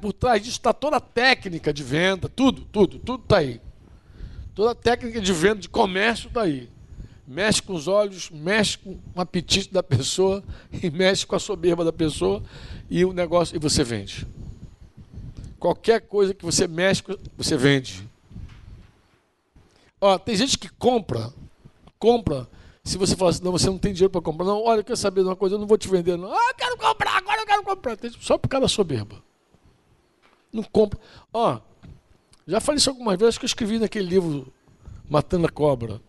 [0.00, 3.60] por trás disso está toda a técnica de venda, tudo, tudo, tudo está aí.
[4.52, 6.68] Toda a técnica de venda, de comércio está aí.
[7.24, 10.42] Mexe com os olhos, mexe com o apetite da pessoa
[10.82, 12.42] e mexe com a soberba da pessoa
[12.90, 14.26] e o negócio e você vende.
[15.56, 17.00] Qualquer coisa que você mexe,
[17.36, 18.02] você vende.
[20.00, 21.32] Ó, tem gente que compra,
[21.96, 22.48] compra.
[22.84, 25.22] Se você falar assim, não, você não tem dinheiro para comprar, não, olha, quer saber
[25.22, 26.30] de uma coisa, eu não vou te vender, não.
[26.30, 27.98] Ah, eu quero comprar, agora eu quero comprar.
[28.20, 29.16] Só por causa da soberba.
[30.52, 31.00] Não compra.
[31.32, 31.58] Ó,
[32.46, 34.52] já falei isso algumas vezes que eu escrevi naquele livro
[35.08, 36.00] Matando a Cobra.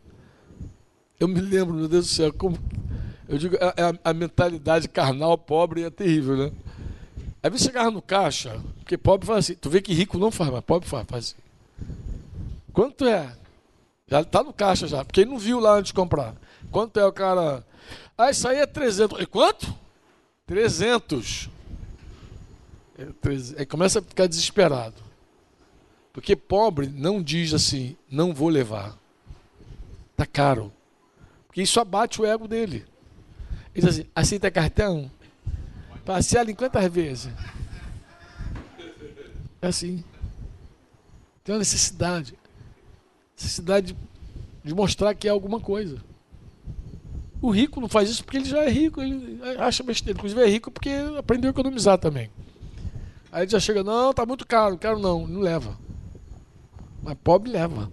[1.17, 2.57] Eu me lembro, meu Deus do céu, como.
[3.27, 6.51] Eu digo, a, a, a mentalidade carnal pobre é terrível, né?
[7.41, 10.49] Aí você chegava no caixa, porque pobre faz assim, tu vê que rico não faz,
[10.51, 11.35] mas pobre faz, faz assim.
[12.73, 13.33] Quanto é?
[14.07, 16.35] Já está no caixa já, porque ele não viu lá antes de comprar.
[16.75, 17.65] Quanto é o cara?
[18.17, 19.21] Ah, isso aí é 300.
[19.21, 19.73] E quanto?
[20.45, 21.49] 300.
[22.99, 25.01] É, aí começa a ficar desesperado.
[26.11, 28.93] Porque pobre não diz assim, não vou levar.
[30.17, 30.69] Tá caro.
[31.47, 32.85] Porque isso abate o ego dele.
[33.73, 35.09] Ele diz assim, aceita cartão?
[36.03, 37.31] Parcela em quantas vezes?
[39.61, 40.03] É assim.
[41.41, 42.38] Tem uma necessidade
[43.33, 43.95] necessidade
[44.61, 46.03] de mostrar que é alguma coisa.
[47.45, 50.17] O rico não faz isso porque ele já é rico, ele acha besteira.
[50.17, 52.31] Inclusive é rico porque aprendeu a economizar também.
[53.31, 55.77] Aí ele já chega, não, tá muito caro, quero não, não leva.
[57.03, 57.88] Mas pobre leva.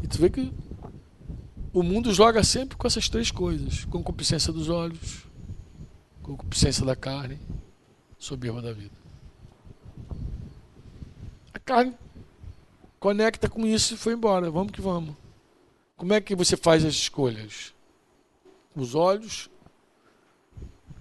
[0.00, 0.52] E tu vê que
[1.72, 5.26] o mundo joga sempre com essas três coisas: concupiscência dos olhos,
[6.22, 7.40] concupiscência da carne,
[8.16, 8.94] soberba da vida.
[11.52, 11.96] A carne
[13.00, 14.52] conecta com isso e foi embora.
[14.52, 15.16] Vamos que vamos.
[15.96, 17.76] Como é que você faz as escolhas?
[18.78, 19.50] Os olhos,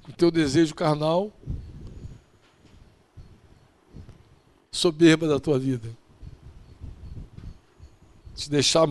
[0.10, 1.32] o teu desejo carnal,
[4.72, 5.90] soberba da tua vida.
[8.36, 8.88] Te deixar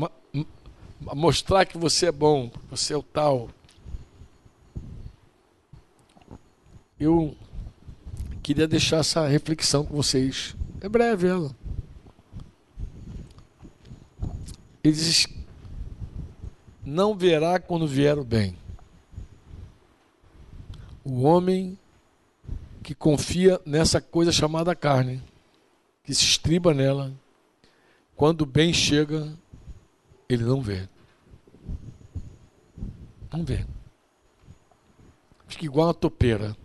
[1.01, 3.51] mostrar que você é bom, você é o tal.
[6.99, 7.37] Eu
[8.41, 10.55] queria deixar essa reflexão com vocês.
[10.81, 11.51] É breve ela.
[14.85, 15.27] Ele diz:
[16.85, 18.57] Não verá quando vier o bem.
[21.09, 21.79] O homem
[22.83, 25.23] que confia nessa coisa chamada carne,
[26.03, 27.13] que se estriba nela,
[28.17, 29.33] quando o bem chega,
[30.29, 30.89] ele não vê.
[33.33, 33.65] Não vê.
[35.47, 36.57] Fica igual uma topeira.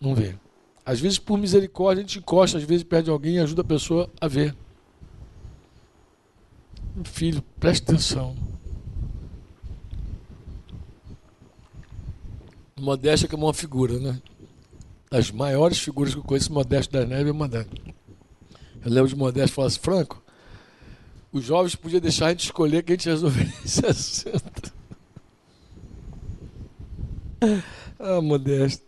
[0.00, 0.38] Não vê.
[0.82, 4.08] Às vezes, por misericórdia, a gente encosta, às vezes perde alguém e ajuda a pessoa
[4.18, 4.56] a ver.
[7.04, 8.34] Filho, preste atenção.
[13.28, 14.20] Que é uma figura, né?
[15.10, 17.70] Das maiores figuras que eu conheço, Modesto da Neve é Modesto.
[18.84, 20.22] Eu lembro de Modesto falar assim, Franco,
[21.32, 24.72] os jovens podiam deixar a gente escolher que a gente resolver esse assunto.
[27.98, 28.84] ah, Modesto.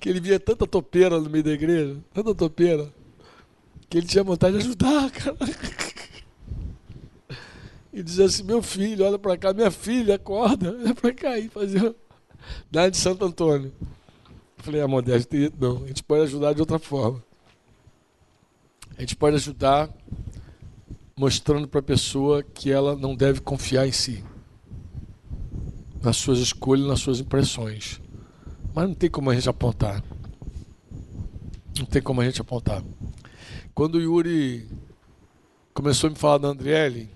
[0.00, 2.92] Que ele via tanta topeira no meio da igreja, tanta topeira,
[3.88, 5.36] que ele tinha vontade de ajudar, cara
[7.96, 11.48] e dizia assim: Meu filho, olha para cá, minha filha, acorda, olha para cá e
[11.48, 11.96] fazia
[12.70, 13.72] da de Santo Antônio.
[14.58, 17.22] Falei: Ah, Modesto, não, a gente pode ajudar de outra forma.
[18.96, 19.90] A gente pode ajudar
[21.16, 24.24] mostrando para a pessoa que ela não deve confiar em si,
[26.02, 28.00] nas suas escolhas, nas suas impressões.
[28.74, 30.02] Mas não tem como a gente apontar.
[31.78, 32.82] Não tem como a gente apontar.
[33.74, 34.68] Quando o Yuri
[35.74, 37.10] começou a me falar da Andriele,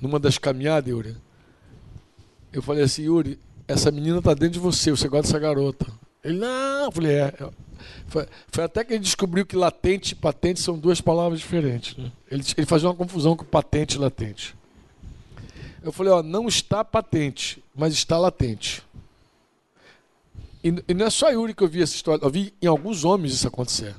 [0.00, 1.16] numa das caminhadas, Yuri,
[2.52, 5.86] eu falei assim, Yuri, essa menina tá dentro de você, você gosta dessa garota.
[6.22, 7.32] Ele, não, eu falei, é.
[8.08, 11.96] Foi, foi, até que ele descobriu que latente e patente são duas palavras diferentes.
[11.96, 12.10] Né?
[12.30, 14.54] Ele, ele fazia uma confusão com patente e latente.
[15.82, 18.82] Eu falei, ó, não está patente, mas está latente.
[20.62, 23.04] E, e não é só Yuri que eu vi essa história, eu vi em alguns
[23.04, 23.94] homens isso acontecer.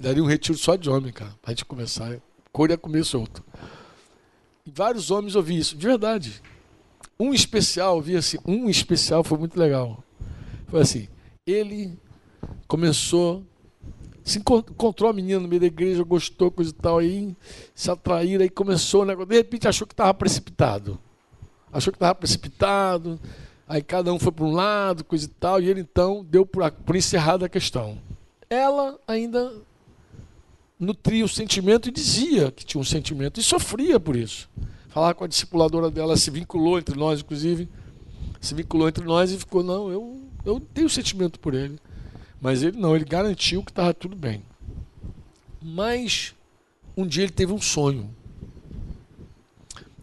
[0.00, 2.18] Daria um retiro só de homem, cara, pra gente começar.
[2.52, 3.42] Cor ia comer solto.
[4.64, 6.42] E vários homens ouviam isso, de verdade.
[7.22, 10.02] Um especial, ouvi assim, um especial foi muito legal.
[10.66, 11.06] Foi assim,
[11.46, 11.96] ele
[12.66, 13.44] começou,
[14.24, 17.36] se encontrou a menina no meio da igreja, gostou, coisa e tal, aí
[17.76, 20.98] se atraíram, aí começou o negócio, de repente achou que estava precipitado.
[21.72, 23.20] Achou que estava precipitado,
[23.68, 26.68] aí cada um foi para um lado, coisa e tal, e ele então deu por,
[26.72, 27.98] por encerrada a questão.
[28.50, 29.62] Ela ainda
[30.76, 34.50] nutria o sentimento e dizia que tinha um sentimento e sofria por isso.
[34.92, 37.68] Falar com a discipuladora dela, se vinculou entre nós, inclusive,
[38.40, 41.78] se vinculou entre nós e ficou, não, eu, eu tenho sentimento por ele.
[42.40, 44.42] Mas ele não, ele garantiu que estava tudo bem.
[45.62, 46.34] Mas
[46.96, 48.14] um dia ele teve um sonho.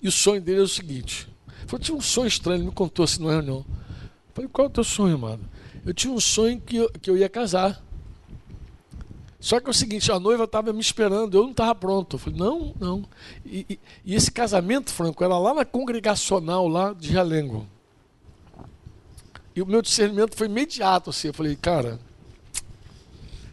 [0.01, 1.27] E o sonho dele é o seguinte:
[1.67, 3.65] falou, tinha um sonho estranho, ele me contou assim não é não.
[4.33, 5.41] falei, qual é o teu sonho, amado?
[5.85, 7.83] Eu tinha um sonho que eu, que eu ia casar.
[9.39, 12.15] Só que é o seguinte, a noiva estava me esperando, eu não estava pronto.
[12.15, 13.05] Eu falei, não, não.
[13.45, 17.65] E, e, e, esse casamento, Franco, era lá na congregacional, lá de Realengo.
[19.55, 21.29] E o meu discernimento foi imediato, assim.
[21.29, 21.99] Eu falei, cara,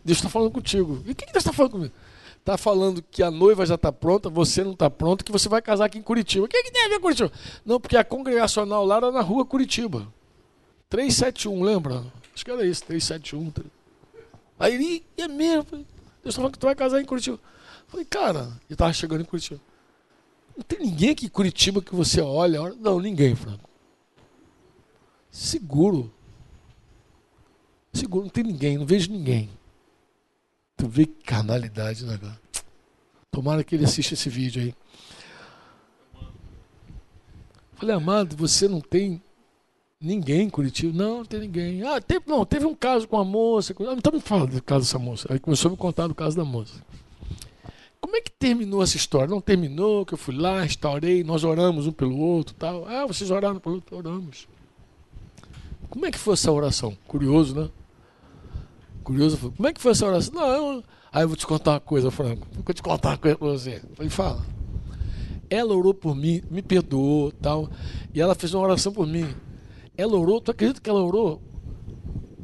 [0.04, 1.02] Deus está falando contigo.
[1.06, 1.94] E o que, que Deus está falando comigo?
[2.38, 5.62] Está falando que a noiva já está pronta, você não está pronto, que você vai
[5.62, 6.46] casar aqui em Curitiba.
[6.46, 7.32] O que, que tem a ver com Curitiba?
[7.64, 10.06] Não, porque a congregacional lá era na rua Curitiba.
[10.88, 12.04] 371, lembra?
[12.34, 13.52] Acho que era isso, 371.
[14.58, 15.64] Aí ele, é mesmo.
[15.70, 15.86] Deus
[16.24, 17.38] está falando que tu vai casar em Curitiba.
[17.88, 19.60] Falei, cara, ele estava chegando em Curitiba.
[20.56, 22.74] Não tem ninguém aqui em Curitiba que você olha.
[22.74, 23.68] Não, ninguém, Franco.
[25.30, 26.12] Seguro.
[27.92, 29.50] Seguro, não tem ninguém, não vejo ninguém.
[30.76, 32.40] Tu vê que carnalidade, né, cara?
[33.30, 34.74] Tomara que ele assista esse vídeo aí.
[37.74, 39.22] Falei, amado, você não tem
[40.06, 40.96] Ninguém em Curitiba.
[40.96, 41.82] Não, não tem ninguém.
[41.82, 43.74] Ah, teve, não, teve um caso com a moça.
[43.80, 45.26] Ah, então me fala do caso dessa moça.
[45.28, 46.80] Aí começou a me contar do caso da moça.
[48.00, 49.26] Como é que terminou essa história?
[49.26, 52.86] Não terminou, que eu fui lá, restaurei, nós oramos um pelo outro tal.
[52.86, 54.46] Ah, vocês oraram pelo outro, oramos.
[55.90, 56.96] Como é que foi essa oração?
[57.08, 57.68] Curioso, né?
[59.02, 59.52] Curioso.
[59.56, 60.34] Como é que foi essa oração?
[60.34, 60.84] Não, eu...
[61.12, 62.46] Aí eu vou te contar uma coisa, Franco.
[62.52, 63.82] Vou te contar uma coisa pra você.
[63.82, 64.46] Eu falei, fala.
[65.50, 67.68] Ela orou por mim, me perdoou tal.
[68.14, 69.26] E ela fez uma oração por mim.
[69.96, 71.40] Ela orou, tu acredita que ela orou?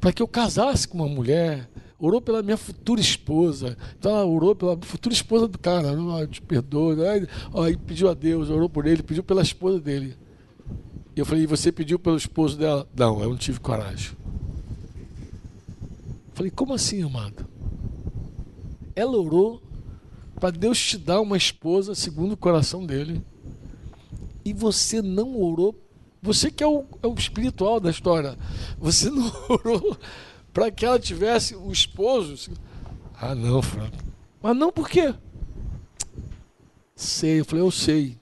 [0.00, 1.68] Para que eu casasse com uma mulher.
[1.98, 3.76] Orou pela minha futura esposa.
[3.98, 5.92] Então ela orou pela futura esposa do cara.
[5.92, 6.96] Oh, te perdoa.
[7.54, 10.16] Aí pediu a Deus, orou por ele, pediu pela esposa dele.
[11.14, 12.88] E eu falei, e você pediu pelo esposo dela?
[12.96, 14.16] Não, eu não tive coragem.
[16.32, 17.46] Falei, como assim, amado?
[18.96, 19.62] Ela orou
[20.40, 23.22] para Deus te dar uma esposa segundo o coração dele.
[24.44, 25.72] E você não orou
[26.22, 28.38] você que é o, é o espiritual da história.
[28.78, 29.98] Você não orou
[30.52, 32.52] para que ela tivesse um esposo?
[33.20, 33.96] Ah, não, Franco.
[34.40, 35.12] Mas não por quê?
[36.94, 37.40] Sei.
[37.40, 38.18] Eu falei, eu sei.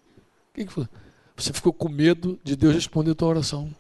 [0.50, 0.88] O que, que foi?
[1.36, 3.74] Você ficou com medo de Deus responder a tua oração.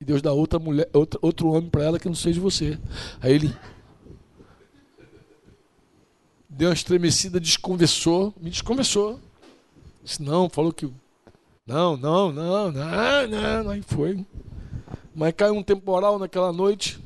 [0.00, 2.78] E Deus dá outra mulher, outra, outro homem para ela que não seja você.
[3.20, 3.56] Aí ele
[6.48, 9.20] deu uma estremecida, desconversou, me desconversou.
[10.04, 10.90] Disse, não, falou que
[11.66, 14.24] não, não, não, não, não, aí foi.
[15.14, 17.00] Mas caiu um temporal naquela noite.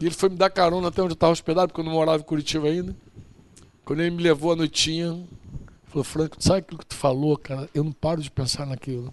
[0.00, 2.22] E ele foi me dar carona até onde eu estava hospedado, porque eu não morava
[2.22, 2.94] em Curitiba ainda.
[3.84, 5.26] Quando ele me levou à noitinha,
[5.86, 7.68] falou, Franco, sabe aquilo que tu falou, cara?
[7.74, 9.12] Eu não paro de pensar naquilo.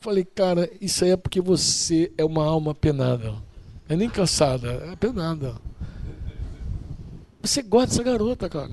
[0.00, 3.34] Falei, cara, isso aí é porque você é uma alma penada.
[3.88, 5.54] É nem cansada, é penada.
[7.40, 8.72] Você gosta dessa garota, cara.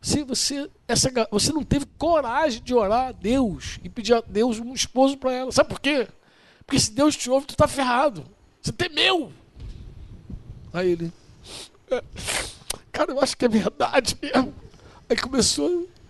[0.00, 4.58] Se você, essa, você não teve coragem de orar a Deus e pedir a Deus
[4.58, 5.52] um esposo para ela.
[5.52, 6.08] Sabe por quê?
[6.64, 8.24] Porque se Deus te ouve, tu está ferrado.
[8.62, 9.32] Você temeu.
[10.72, 11.12] Aí ele,
[11.90, 12.02] é,
[12.92, 14.54] cara, eu acho que é verdade mesmo.
[15.08, 16.00] Aí começou a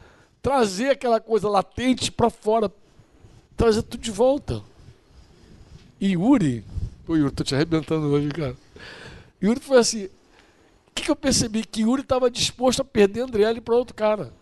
[0.42, 2.70] trazer aquela coisa latente para fora,
[3.56, 4.62] trazer tudo de volta.
[6.00, 6.64] E Yuri,
[7.06, 8.56] pô, Yuri, tô te arrebentando hoje, cara.
[9.42, 10.08] Yuri foi assim,
[11.00, 11.64] que, que eu percebi?
[11.64, 14.32] Que Yuri estava disposto a perder Andriele para outro cara.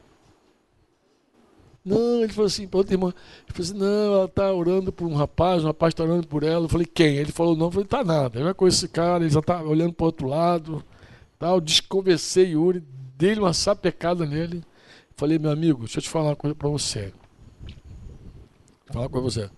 [1.85, 3.15] Não, ele falou assim para outra irmã.
[3.47, 6.43] Ele falou assim: não, ela está orando por um rapaz, um rapaz está orando por
[6.43, 6.65] ela.
[6.65, 7.17] Eu falei: quem?
[7.17, 7.67] Ele falou: não.
[7.67, 8.39] Eu falei: tá nada.
[8.39, 10.85] Eu não conheço esse cara, ele já está olhando para outro lado.
[11.39, 11.61] Tal.
[11.61, 12.83] Desconversei Yuri,
[13.17, 14.63] dei uma sapecada nele.
[15.17, 17.13] Falei: meu amigo, deixa eu te falar uma coisa para você.
[18.87, 19.49] Vou falar com você.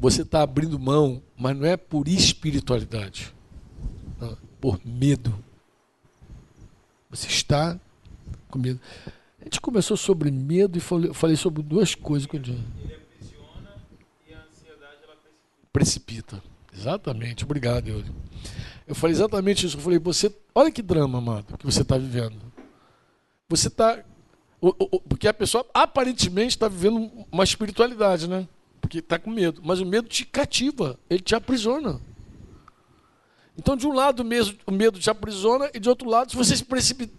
[0.00, 3.34] Você está abrindo mão, mas não é por espiritualidade,
[4.60, 5.34] por medo.
[7.10, 7.78] Você está
[8.48, 8.80] com medo.
[9.40, 12.26] A gente começou sobre medo e falei, falei sobre duas coisas.
[12.26, 13.76] Que Ele aprisiona
[14.28, 15.68] e a ansiedade ela precipita.
[15.72, 16.42] Precipita.
[16.74, 17.44] Exatamente.
[17.44, 18.12] Obrigado, Yuri.
[18.86, 19.76] Eu falei exatamente isso.
[19.76, 22.36] Eu falei, você, olha que drama, amado, que você está vivendo.
[23.48, 24.02] Você está.
[25.08, 28.48] Porque a pessoa aparentemente está vivendo uma espiritualidade, né?
[28.80, 29.60] Porque está com medo.
[29.64, 32.00] Mas o medo te cativa, ele te aprisiona.
[33.58, 34.22] Então, de um lado,
[34.66, 37.12] o medo te aprisiona, e de outro lado, se você se precipita,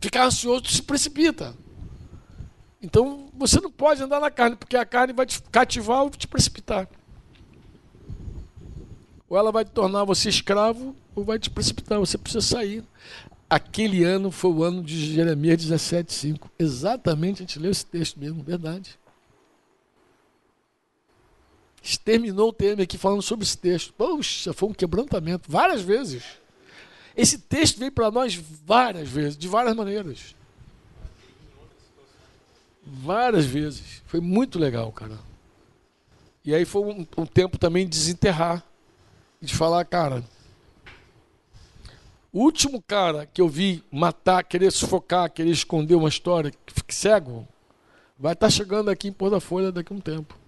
[0.00, 1.54] ficar ansioso, se precipita.
[2.82, 6.26] Então, você não pode andar na carne, porque a carne vai te cativar ou te
[6.26, 6.88] precipitar.
[9.28, 11.98] Ou ela vai te tornar você escravo, ou vai te precipitar.
[11.98, 12.84] Você precisa sair.
[13.48, 16.48] Aquele ano foi o ano de Jeremias 17,5.
[16.58, 18.98] Exatamente, a gente leu esse texto mesmo, verdade.
[21.94, 23.92] Terminou o TM aqui falando sobre esse texto.
[23.92, 26.24] Poxa, foi um quebrantamento, várias vezes.
[27.16, 30.34] Esse texto veio para nós várias vezes, de várias maneiras.
[32.84, 34.02] Várias vezes.
[34.06, 35.18] Foi muito legal, cara.
[36.44, 38.62] E aí foi um, um tempo também de desenterrar.
[39.40, 40.24] De falar, cara.
[42.32, 46.94] O último cara que eu vi matar, querer sufocar, querer esconder uma história, que fique
[46.94, 47.48] cego,
[48.18, 50.38] vai estar tá chegando aqui em Pôr da Folha daqui a um tempo.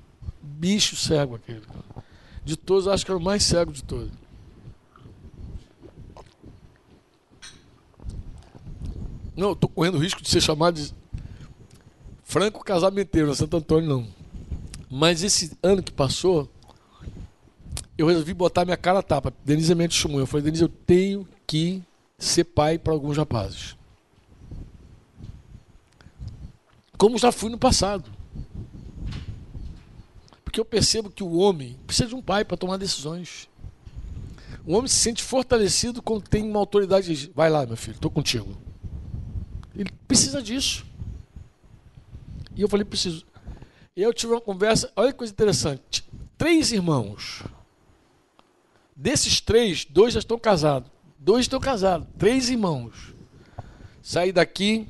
[0.49, 1.63] Bicho cego aquele.
[2.45, 4.11] De todos, acho que era o mais cego de todos.
[9.37, 10.93] Não, estou correndo o risco de ser chamado de
[12.25, 14.07] franco casamenteiro, não é Santo Antônio não.
[14.91, 16.51] Mas esse ano que passou,
[17.97, 19.33] eu resolvi botar minha cara a tapa.
[19.45, 20.19] Denise Mendes chamou.
[20.19, 21.83] Eu falei, Denise, eu tenho que
[22.19, 23.77] ser pai para alguns rapazes.
[26.97, 28.18] Como já fui no passado.
[30.49, 33.51] Porque eu percebo que o homem precisa de um pai para tomar decisões.
[34.67, 37.31] O homem se sente fortalecido quando tem uma autoridade.
[37.35, 38.57] Vai lá, meu filho, estou contigo.
[39.77, 40.87] Ele precisa disso.
[42.57, 43.27] E eu falei, preciso.
[43.95, 46.03] E eu tive uma conversa, olha que coisa interessante.
[46.39, 47.43] Três irmãos.
[48.97, 50.91] Desses três, dois já estão casados.
[51.19, 53.15] Dois estão casados, três irmãos.
[54.03, 54.89] Saí daqui,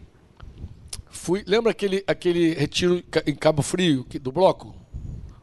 [1.10, 1.42] fui.
[1.48, 4.78] Lembra aquele, aquele retiro em Cabo Frio, do bloco?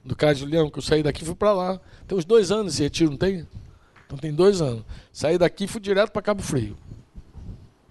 [0.06, 1.82] Do Caio Julião, que eu saí daqui e fui para lá.
[2.08, 3.48] Tem uns dois anos esse retiro, não tem?
[4.06, 4.86] Então tem dois anos.
[5.12, 6.78] Saí daqui e fui direto para Cabo Frio.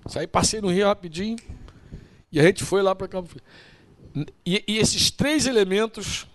[0.07, 1.37] Saí, passei no Rio rapidinho
[2.31, 3.43] e a gente foi lá para Cabo Frio.
[4.47, 6.27] E, e, esses três elementos,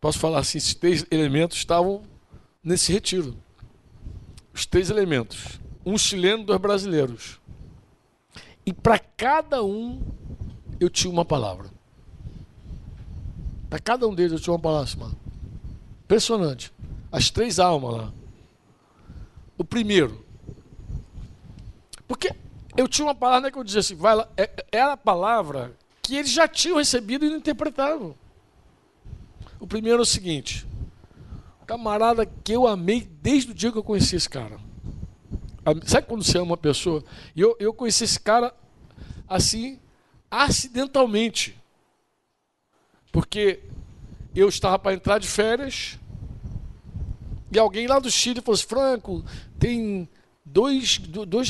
[0.00, 2.02] posso falar assim, esses três elementos estavam
[2.62, 3.36] nesse retiro.
[4.52, 5.60] Os três elementos.
[5.86, 7.40] Um chileno, dois brasileiros.
[8.66, 10.02] E para cada um
[10.80, 11.70] eu tinha uma palavra.
[13.70, 14.84] Para cada um deles eu tinha uma palavra.
[14.84, 15.16] Assim,
[16.02, 16.72] Impressionante.
[17.12, 18.12] As três almas lá.
[19.56, 20.24] O primeiro.
[22.08, 22.34] Porque
[22.76, 26.16] eu tinha uma palavra que eu dizia assim, vai lá, é, era a palavra que
[26.16, 28.16] eles já tinham recebido e não interpretavam.
[29.60, 30.66] O primeiro é o seguinte:
[31.66, 34.58] camarada que eu amei desde o dia que eu conheci esse cara.
[35.86, 37.04] Sabe quando você ama uma pessoa?
[37.36, 38.52] E eu, eu conheci esse cara
[39.28, 39.78] assim,
[40.28, 41.59] acidentalmente.
[43.12, 43.60] Porque
[44.34, 45.98] eu estava para entrar de férias
[47.52, 49.24] e alguém lá do Chile falou assim: Franco,
[49.58, 50.08] tem
[50.44, 51.48] dois, dois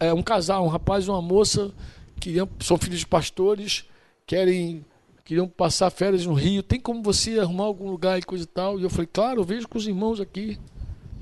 [0.00, 1.72] é, um casal, um rapaz e uma moça,
[2.18, 3.84] que são filhos de pastores,
[4.26, 4.84] querem
[5.24, 8.78] queriam passar férias no Rio, tem como você arrumar algum lugar e coisa e tal?
[8.78, 10.58] E eu falei, claro, eu vejo com os irmãos aqui,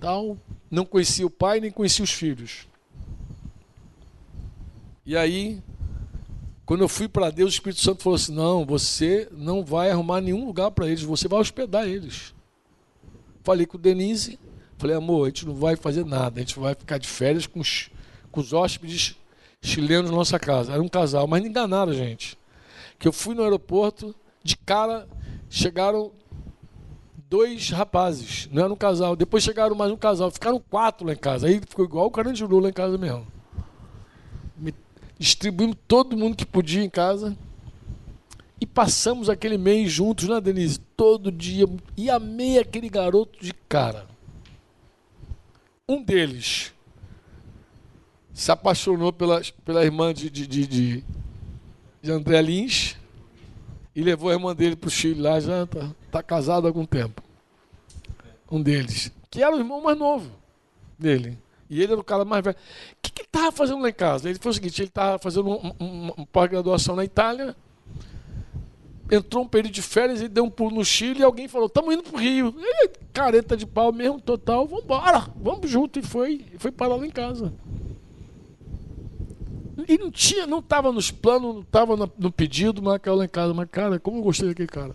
[0.00, 0.36] tal.
[0.68, 2.66] Não conhecia o pai, nem conhecia os filhos.
[5.06, 5.62] E aí,
[6.64, 10.20] quando eu fui para Deus, o Espírito Santo falou assim: não, você não vai arrumar
[10.20, 12.34] nenhum lugar para eles, você vai hospedar eles.
[13.42, 14.38] Falei com o Denise,
[14.78, 17.58] falei, amor, a gente não vai fazer nada, a gente vai ficar de férias com
[17.58, 17.90] os,
[18.30, 19.16] com os hóspedes
[19.60, 20.72] chilenos na nossa casa.
[20.72, 22.38] Era um casal, mas não enganaram gente
[23.02, 25.08] que eu fui no aeroporto, de cara
[25.50, 26.12] chegaram
[27.28, 29.16] dois rapazes, não era um casal.
[29.16, 31.48] Depois chegaram mais um casal, ficaram quatro lá em casa.
[31.48, 33.26] Aí ficou igual o Carandiru lá em casa mesmo.
[35.18, 37.36] Distribuímos todo mundo que podia em casa.
[38.60, 40.78] E passamos aquele mês juntos, né, Denise?
[40.96, 41.66] Todo dia.
[41.96, 44.06] E amei aquele garoto de cara.
[45.88, 46.72] Um deles
[48.32, 51.04] se apaixonou pela, pela irmã de, de, de, de
[52.02, 52.96] de André Lins
[53.94, 56.84] e levou a irmã dele para o Chile lá, já está tá casado há algum
[56.84, 57.22] tempo.
[58.50, 60.30] Um deles, que era o irmão mais novo
[60.98, 61.38] dele.
[61.72, 62.54] E ele era o cara mais velho.
[62.54, 64.28] O que, que ele estava fazendo lá em casa?
[64.28, 67.56] Ele foi o seguinte: ele estava fazendo um, um, uma pós-graduação na Itália,
[69.10, 71.94] entrou um período de férias e deu um pulo no Chile e alguém falou: estamos
[71.94, 72.54] indo para o Rio.
[72.58, 75.98] Ele, careta de pau mesmo, total, vamos embora, vamos junto.
[75.98, 77.50] E foi, foi parar lá em casa.
[79.88, 83.28] E não tinha, não estava nos planos, não estava no pedido, mas caiu lá em
[83.28, 83.54] casa.
[83.54, 84.92] Mas, cara, como eu gostei daquele cara.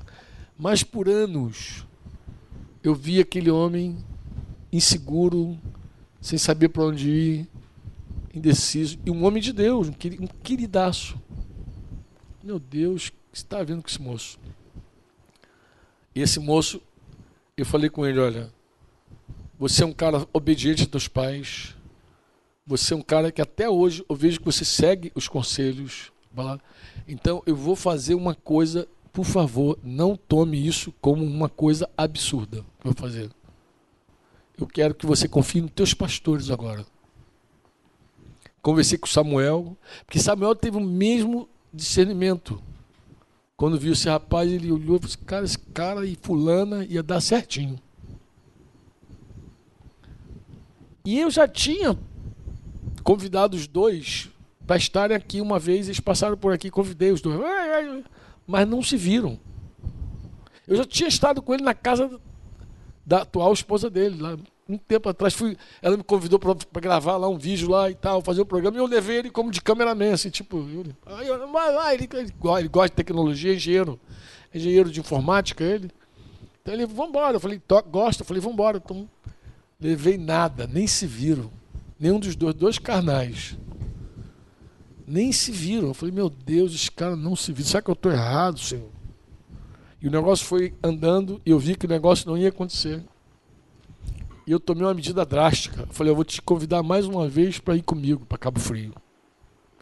[0.56, 1.88] Mas por anos
[2.84, 3.98] eu vi aquele homem
[4.72, 5.58] inseguro,
[6.22, 7.50] sem saber para onde ir,
[8.34, 8.98] indeciso.
[9.06, 11.20] E um homem de Deus, um queridaço.
[12.44, 14.40] Meu Deus, você está vendo com esse moço?
[16.16, 16.82] E esse moço,
[17.56, 18.52] eu falei com ele, olha,
[19.60, 21.76] você é um cara obediente aos teus pais,
[22.66, 26.12] você é um cara que até hoje eu vejo que você segue os conselhos.
[27.08, 32.64] Então eu vou fazer uma coisa, por favor, não tome isso como uma coisa absurda.
[32.84, 33.30] Vou fazer.
[34.60, 36.86] Eu quero que você confie nos teus pastores agora.
[38.62, 42.62] Conversei com Samuel, porque Samuel teve o mesmo discernimento.
[43.56, 47.04] Quando viu esse rapaz, ele olhou e falou: assim, cara, esse cara e fulana ia
[47.04, 47.80] dar certinho.
[51.06, 51.98] E eu já tinha
[53.04, 54.30] convidado os dois
[54.66, 55.88] para estarem aqui uma vez.
[55.88, 57.40] Eles passaram por aqui, convidei os dois.
[58.46, 59.40] Mas não se viram.
[60.68, 62.20] Eu já tinha estado com ele na casa
[63.08, 64.38] da atual esposa dele, lá
[64.68, 65.34] um tempo atrás.
[65.34, 68.76] Fui, ela me convidou para gravar lá um vídeo lá e tal, fazer um programa,
[68.76, 70.68] e eu levei ele como de cameraman, assim, tipo,
[71.06, 73.98] aí eu, vai ele, ele, ele, gosta de tecnologia, engenheiro,
[74.54, 75.90] engenheiro de informática, ele.
[76.62, 78.82] Então ele, vambora, eu falei, gosta, eu falei, vambora.
[78.84, 79.10] Então,
[79.80, 81.50] levei nada, nem se viram.
[81.98, 83.58] Nenhum dos dois, dois carnais
[85.08, 85.88] nem se viram.
[85.88, 87.70] Eu falei, meu Deus, esses caras não se viram.
[87.70, 88.97] Será que eu estou errado, Senhor?
[90.02, 93.04] E o negócio foi andando e eu vi que o negócio não ia acontecer.
[94.46, 95.88] E eu tomei uma medida drástica.
[95.92, 98.94] Falei, eu vou te convidar mais uma vez para ir comigo para Cabo Frio.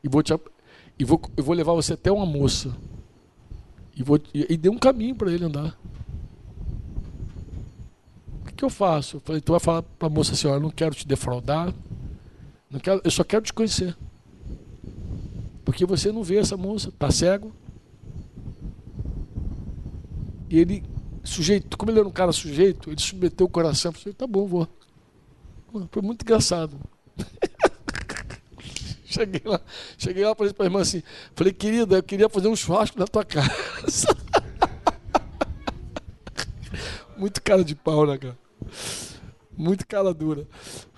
[0.03, 0.33] E vou, te,
[0.97, 2.75] e vou, eu vou levar você até uma moça.
[3.95, 5.77] E, vou, e, e dei um caminho para ele andar.
[8.41, 9.17] O que, que eu faço?
[9.17, 11.73] Eu falei, tu vai falar para a moça assim, eu não quero te defraudar.
[12.69, 13.95] Não quero, eu só quero te conhecer.
[15.63, 17.51] Porque você não vê essa moça, tá cego.
[20.49, 20.83] E ele,
[21.23, 24.47] sujeito, como ele era um cara sujeito, ele submeteu o coração e falou, tá bom,
[24.47, 24.67] vou.
[25.91, 26.79] Foi muito engraçado.
[29.05, 29.61] cheguei lá,
[29.97, 31.01] cheguei lá para a irmã assim,
[31.35, 34.07] falei, querida, eu queria fazer um churrasco na tua casa.
[37.17, 38.37] muito cara de pau, né, cara?
[39.57, 40.47] Muito cara dura.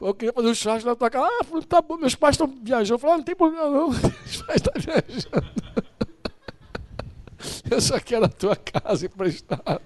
[0.02, 1.28] Eu queria fazer um churrasco na tua casa.
[1.28, 2.96] Ah, falei, tá bom, meus pais estão viajando.
[2.96, 3.90] Eu falei, ah, não tem problema não.
[3.92, 5.88] Meus pais estão viajando.
[7.70, 9.82] Eu só quero a tua casa emprestada.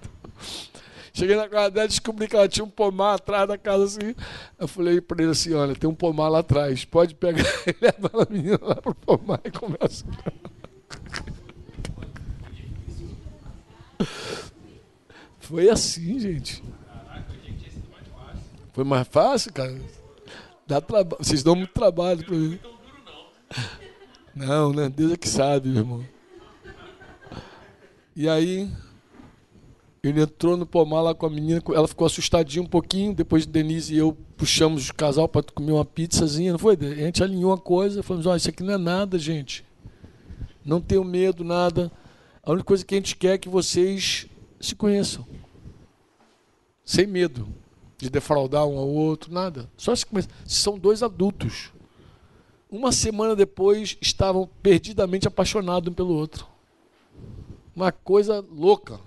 [1.14, 4.14] Cheguei na casa dela, descobri que ela tinha um pomar atrás da casa assim.
[4.58, 6.84] Eu falei para ele assim: olha, tem um pomar lá atrás.
[6.84, 10.52] Pode pegar e levar a menina lá pro pomar e conversa com ela.
[15.38, 16.62] Foi assim, gente.
[18.72, 19.78] Foi mais fácil, cara?
[20.66, 21.18] Dá traba...
[21.18, 22.58] Vocês dão muito trabalho para mim.
[24.34, 24.88] Não, né?
[24.88, 26.06] Deus é que sabe, meu irmão.
[28.14, 28.70] E aí,
[30.02, 33.94] ele entrou no pomar lá com a menina, ela ficou assustadinha um pouquinho, depois Denise
[33.94, 36.76] e eu puxamos o casal para comer uma pizzazinha, não foi?
[36.80, 39.64] A gente alinhou uma coisa, falamos, olha, isso aqui não é nada, gente.
[40.64, 41.90] Não tenho medo, nada.
[42.42, 44.26] A única coisa que a gente quer é que vocês
[44.60, 45.24] se conheçam.
[46.84, 47.48] Sem medo
[47.96, 49.70] de defraudar um ao outro, nada.
[49.76, 50.04] Só se
[50.44, 51.70] são dois adultos.
[52.68, 56.51] Uma semana depois estavam perdidamente apaixonados um pelo outro.
[57.74, 59.00] Uma coisa louca.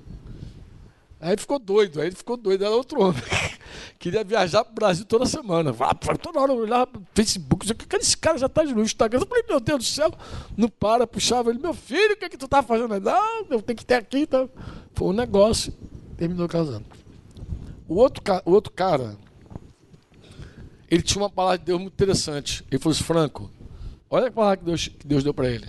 [1.19, 3.21] Aí ele ficou doido, aí ele ficou doido, era outro homem.
[3.97, 5.73] Queria viajar para o Brasil toda semana.
[6.21, 7.65] Toda hora eu olhava no Facebook,
[7.99, 9.21] esse cara já está no Instagram.
[9.21, 10.13] Eu falei, meu Deus do céu,
[10.55, 12.99] não para, puxava ele, meu filho, o que, é que tu tá fazendo?
[12.99, 14.27] Não, eu tenho que ter aqui.
[14.27, 14.47] Tá?
[14.93, 15.73] Foi um negócio.
[16.17, 16.85] Terminou casando.
[17.87, 19.17] O outro, o outro cara,
[20.89, 22.63] ele tinha uma palavra de Deus muito interessante.
[22.69, 23.49] Ele falou assim, Franco,
[24.09, 25.67] olha a palavra que Deus, que Deus deu para ele.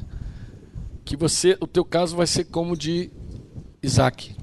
[1.06, 3.10] Que você, o teu caso vai ser como de
[3.82, 4.36] Isaac.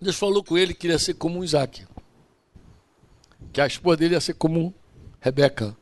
[0.00, 1.86] Deus falou com ele que ele ia ser como um Isaac.
[3.52, 4.74] Que a esposa dele ia ser como
[5.20, 5.76] Rebeca.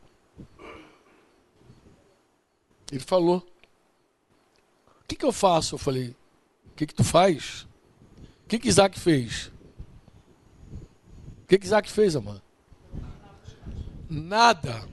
[2.91, 3.39] Ele falou.
[3.39, 5.77] O que, que eu faço?
[5.77, 6.17] Eu falei,
[6.73, 7.63] o que, que tu faz?
[8.45, 9.53] O que, que Isaac fez?
[11.43, 12.43] O que, que Isaac fez, amor?
[14.11, 14.89] Nada.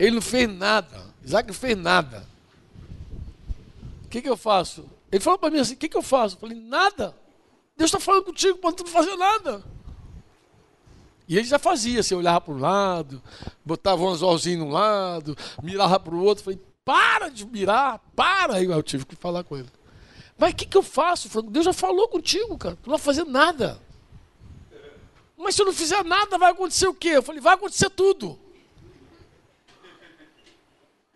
[0.00, 0.98] Ele não fez nada.
[1.22, 2.26] Isaac não fez nada.
[4.02, 4.88] O que, que eu faço?
[5.12, 6.36] Ele falou para mim assim: o que, que eu faço?
[6.36, 7.14] Eu falei: nada.
[7.76, 9.62] Deus está falando contigo, mas tu não fazia nada.
[11.28, 13.22] E ele já fazia, assim, olhava para um lado,
[13.62, 16.44] botava um anzolzinho num lado, mirava para o outro.
[16.44, 18.54] Falei: para de mirar, para.
[18.54, 19.68] Aí eu tive que falar com ele.
[20.38, 21.50] Mas o que, que eu faço, Franco?
[21.50, 22.74] Deus já falou contigo, cara.
[22.76, 23.78] Tu não vai fazer nada.
[25.36, 27.10] Mas se eu não fizer nada, vai acontecer o quê?
[27.10, 28.38] Eu falei, vai acontecer tudo.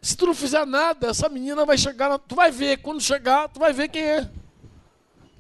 [0.05, 3.59] Se tu não fizer nada, essa menina vai chegar, tu vai ver, quando chegar, tu
[3.59, 4.31] vai ver quem é.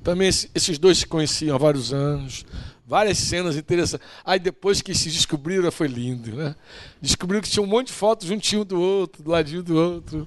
[0.02, 2.46] Também esses dois se conheciam há vários anos,
[2.86, 4.08] várias cenas interessantes.
[4.24, 6.56] Aí depois que se descobriram, foi lindo, né?
[6.98, 10.26] Descobriram que tinha um monte de fotos juntinho do outro, do ladinho do outro.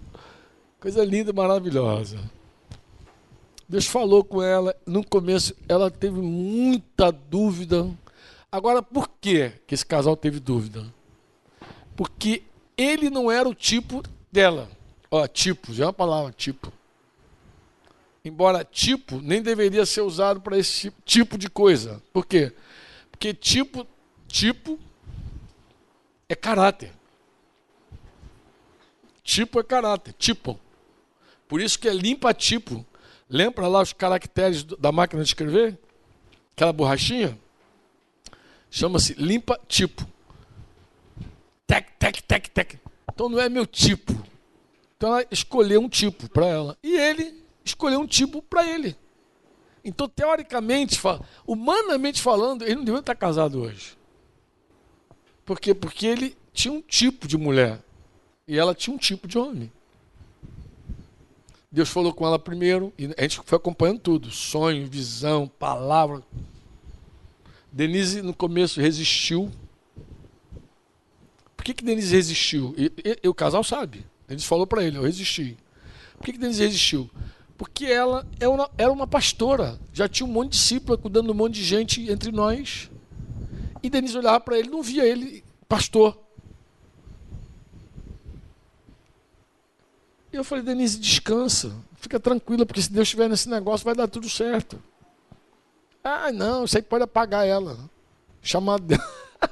[0.80, 2.20] Coisa linda, maravilhosa.
[3.68, 4.76] Deus falou com ela.
[4.86, 7.90] No começo, ela teve muita dúvida.
[8.52, 10.86] Agora, por que esse casal teve dúvida?
[11.96, 12.44] Porque
[12.78, 14.70] ele não era o tipo dela.
[15.10, 16.72] Ó, tipo, já é uma palavra, tipo.
[18.28, 22.04] Embora tipo nem deveria ser usado para esse tipo de coisa.
[22.12, 22.52] Por quê?
[23.10, 23.88] Porque tipo,
[24.28, 24.78] tipo
[26.28, 26.92] é caráter.
[29.24, 30.60] Tipo é caráter, tipo.
[31.48, 32.86] Por isso que é limpa tipo.
[33.30, 35.80] Lembra lá os caracteres da máquina de escrever?
[36.52, 37.40] Aquela borrachinha?
[38.70, 40.06] Chama-se limpa tipo.
[41.66, 42.80] Tec, tec, tec, tec.
[43.18, 44.14] Então não é meu tipo.
[44.96, 46.78] Então ela escolheu um tipo para ela.
[46.84, 48.96] E ele escolheu um tipo para ele.
[49.84, 51.02] Então, teoricamente,
[51.44, 53.98] humanamente falando, ele não deveria estar casado hoje.
[55.44, 55.74] Por quê?
[55.74, 57.82] Porque ele tinha um tipo de mulher.
[58.48, 59.72] E ela tinha um tipo de homem.
[61.72, 66.22] Deus falou com ela primeiro, e a gente foi acompanhando tudo: sonho, visão, palavra.
[67.72, 69.52] Denise, no começo, resistiu.
[71.68, 72.74] Que, que Denise resistiu?
[72.78, 74.06] E, e, e o casal sabe.
[74.26, 75.58] Denise falou para ele: Eu resisti.
[76.16, 77.10] Por que, que Denise resistiu?
[77.58, 79.78] Porque ela era é uma, era uma pastora.
[79.92, 82.90] Já tinha um monte de discípula, cuidando de um monte de gente entre nós.
[83.84, 86.18] E Denise olhava para ele, não via ele pastor.
[90.32, 94.30] Eu falei, Denise, descansa, fica tranquila, porque se Deus estiver nesse negócio, vai dar tudo
[94.30, 94.82] certo.
[96.02, 97.78] Ah, não, isso aí pode apagar ela.
[98.42, 99.04] Chamado dela.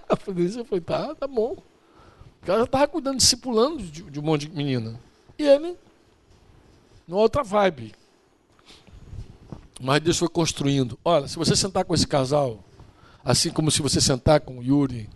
[0.10, 0.16] Eu
[0.64, 1.62] falei, tá, tá bom.
[2.46, 5.00] Porque ela já estava cuidando, discipulando de, de um monte de menina.
[5.36, 5.76] E ele,
[7.08, 7.96] numa outra vibe.
[9.82, 10.96] Mas Deus foi construindo.
[11.04, 12.64] Olha, se você sentar com esse casal,
[13.24, 15.10] assim como se você sentar com o Yuri,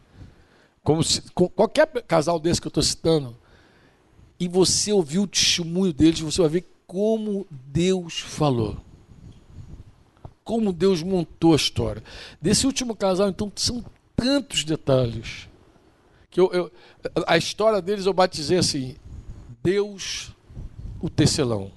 [0.83, 3.37] como se, com qualquer casal desse que eu estou citando,
[4.39, 8.75] e você ouvir o testemunho deles, você vai ver como Deus falou.
[10.43, 12.03] Como Deus montou a história.
[12.41, 15.47] Desse último casal, então, são tantos detalhes.
[16.29, 16.71] Que eu, eu
[17.25, 18.95] A história deles eu batizei assim:
[19.63, 20.31] Deus,
[21.01, 21.71] o tecelão.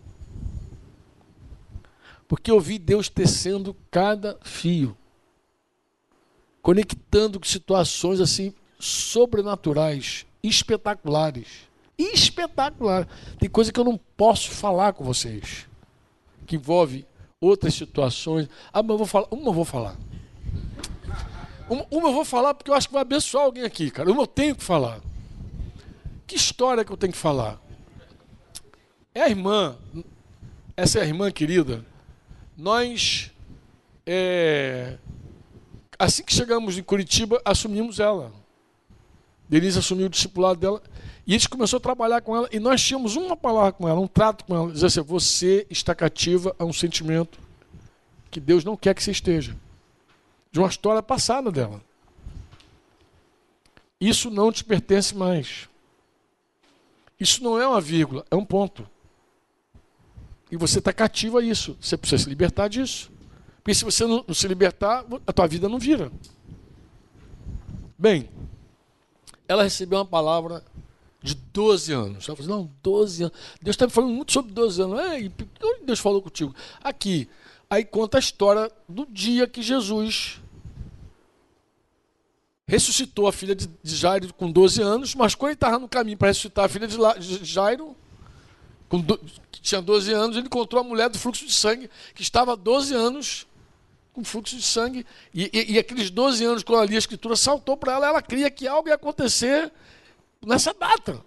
[2.28, 4.96] Porque eu vi Deus tecendo cada fio,
[6.62, 11.72] conectando situações assim sobrenaturais, espetaculares
[12.10, 13.06] espetacular.
[13.38, 15.68] Tem coisa que eu não posso falar com vocês,
[16.46, 17.06] que envolve
[17.40, 18.48] outras situações.
[18.72, 19.26] Ah, mas eu vou falar.
[19.30, 19.96] Uma eu vou falar.
[21.68, 24.10] Uma, uma eu vou falar porque eu acho que vai abençoar alguém aqui, cara.
[24.10, 25.00] Uma eu tenho que falar.
[26.26, 27.60] Que história que eu tenho que falar?
[29.14, 29.76] É a irmã,
[30.76, 31.84] essa é a irmã querida.
[32.56, 33.30] Nós,
[34.06, 34.96] é,
[35.98, 38.32] assim que chegamos em Curitiba, assumimos ela.
[39.48, 40.82] Denise assumiu o discipulado dela.
[41.26, 44.00] E a gente começou a trabalhar com ela e nós tínhamos uma palavra com ela,
[44.00, 44.72] um trato com ela.
[44.72, 47.38] Dizer assim: você está cativa a um sentimento
[48.30, 49.54] que Deus não quer que você esteja.
[50.52, 51.82] De uma história passada dela.
[54.00, 55.68] Isso não te pertence mais.
[57.18, 58.88] Isso não é uma vírgula, é um ponto.
[60.50, 61.76] E você está cativo a isso.
[61.80, 63.10] Você precisa se libertar disso.
[63.62, 66.12] Porque se você não, se libertar, a tua vida não vira.
[67.96, 68.28] Bem,
[69.46, 70.64] ela recebeu uma palavra
[71.22, 72.28] de 12 anos.
[72.28, 73.36] Ela falou, não, 12 anos.
[73.62, 74.98] Deus está me falando muito sobre 12 anos.
[74.98, 75.30] É,
[75.62, 76.54] onde Deus falou contigo?
[76.82, 77.28] Aqui.
[77.72, 80.42] Aí conta a história do dia que Jesus
[82.66, 86.28] ressuscitou a filha de Jairo com 12 anos, mas quando ele estava no caminho para
[86.28, 86.98] ressuscitar a filha de
[87.42, 87.96] Jairo,
[89.50, 92.56] que tinha 12 anos, ele encontrou a mulher do fluxo de sangue, que estava há
[92.56, 93.46] 12 anos
[94.12, 95.06] com fluxo de sangue.
[95.32, 98.50] E, e, e aqueles 12 anos, quando ali a escritura saltou para ela, ela cria
[98.50, 99.72] que algo ia acontecer
[100.44, 101.24] nessa data.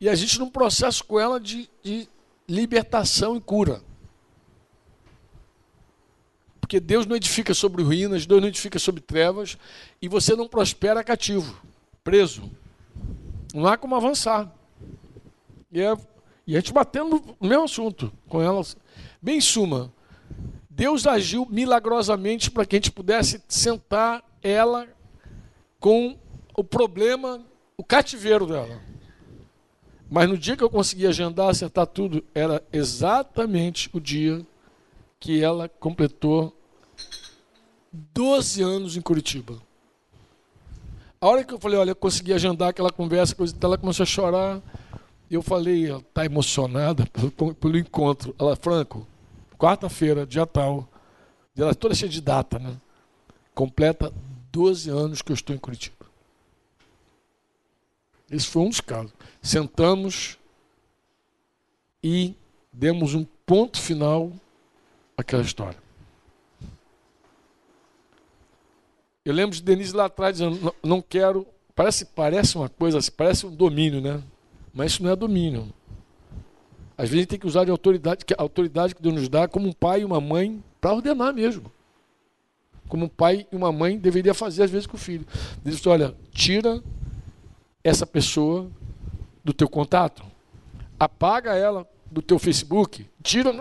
[0.00, 2.08] E a gente num processo com ela de, de
[2.48, 3.80] libertação e cura.
[6.66, 9.56] Porque Deus não edifica sobre ruínas, Deus não edifica sobre trevas,
[10.02, 11.56] e você não prospera cativo,
[12.02, 12.50] preso.
[13.54, 14.52] Não há como avançar.
[15.70, 15.96] E, é,
[16.44, 18.60] e a gente batendo no mesmo assunto com ela.
[19.22, 19.92] Bem em suma,
[20.68, 24.88] Deus agiu milagrosamente para que a gente pudesse sentar ela
[25.78, 26.18] com
[26.52, 27.46] o problema,
[27.76, 28.82] o cativeiro dela.
[30.10, 34.44] Mas no dia que eu consegui agendar, acertar tudo, era exatamente o dia
[35.26, 36.56] que ela completou
[37.92, 39.60] 12 anos em Curitiba.
[41.20, 44.06] A hora que eu falei, olha, eu consegui agendar aquela conversa, coisa ela começou a
[44.06, 44.62] chorar.
[45.28, 48.36] Eu falei, ela está emocionada pelo, pelo encontro.
[48.38, 49.04] Ela, Franco,
[49.58, 50.88] quarta-feira, dia tal,
[51.56, 52.76] ela toda cheia de data, né?
[53.52, 54.12] Completa
[54.52, 56.06] 12 anos que eu estou em Curitiba.
[58.30, 59.12] Esse foi um dos casos.
[59.42, 60.38] Sentamos
[62.00, 62.36] e
[62.72, 64.32] demos um ponto final
[65.16, 65.78] àquela história.
[69.24, 71.46] Eu lembro de Denise lá atrás dizendo, não quero.
[71.74, 74.22] Parece, parece uma coisa, parece um domínio, né?
[74.72, 75.72] Mas isso não é domínio.
[76.96, 79.28] Às vezes a gente tem que usar de autoridade, que a autoridade que Deus nos
[79.28, 81.70] dá como um pai e uma mãe para ordenar mesmo.
[82.88, 85.26] Como um pai e uma mãe deveria fazer às vezes com o filho.
[85.62, 86.82] Diz, olha, tira
[87.82, 88.70] essa pessoa
[89.44, 90.24] do teu contato,
[90.98, 93.52] apaga ela do teu Facebook, tira.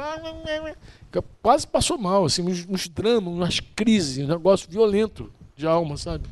[1.42, 5.32] Quase passou mal, assim, uns, uns dramas, umas crises, um negócio violento.
[5.56, 6.28] de alma, sabe?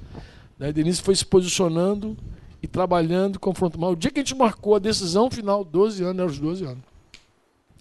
[0.57, 2.17] Daí Denise foi se posicionando
[2.61, 3.81] e trabalhando, confrontando.
[3.81, 6.65] Mas o dia que a gente marcou a decisão final, 12 anos, era os 12
[6.65, 6.83] anos.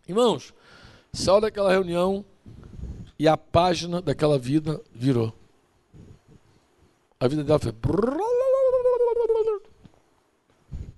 [0.09, 0.53] Irmãos,
[1.13, 2.25] saiu daquela reunião
[3.19, 5.33] e a página daquela vida virou.
[7.21, 7.73] A vida dela foi.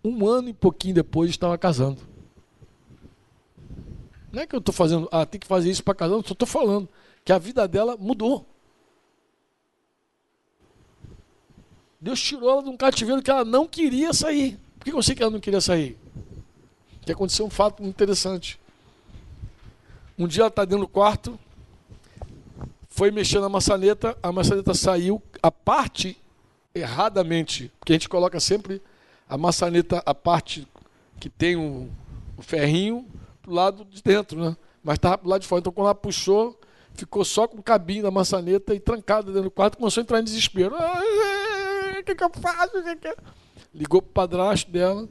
[0.02, 2.00] Um ano e pouquinho depois estava casando.
[4.34, 6.48] Não é que eu estou fazendo, ah, tem que fazer isso para casar, eu estou
[6.48, 6.88] falando
[7.24, 8.44] que a vida dela mudou.
[12.00, 14.58] Deus tirou ela de um cativeiro que ela não queria sair.
[14.76, 15.96] Por que eu sei que ela não queria sair?
[17.02, 18.58] Que aconteceu um fato muito interessante.
[20.18, 21.38] Um dia ela está dentro do quarto,
[22.88, 26.20] foi mexer na maçaneta, a maçaneta saiu, a parte
[26.74, 28.82] erradamente, porque a gente coloca sempre
[29.28, 30.66] a maçaneta, a parte
[31.20, 31.88] que tem o,
[32.36, 33.06] o ferrinho,
[33.44, 34.56] pro lado de dentro, né?
[34.82, 35.60] Mas estava pro lado de fora.
[35.60, 36.58] Então quando ela puxou,
[36.94, 40.20] ficou só com o cabinho da maçaneta e trancada dentro do quarto, começou a entrar
[40.20, 40.74] em desespero.
[40.74, 42.72] O que, que eu faço?
[43.00, 43.14] Que
[43.74, 45.08] Ligou para o padrasto dela.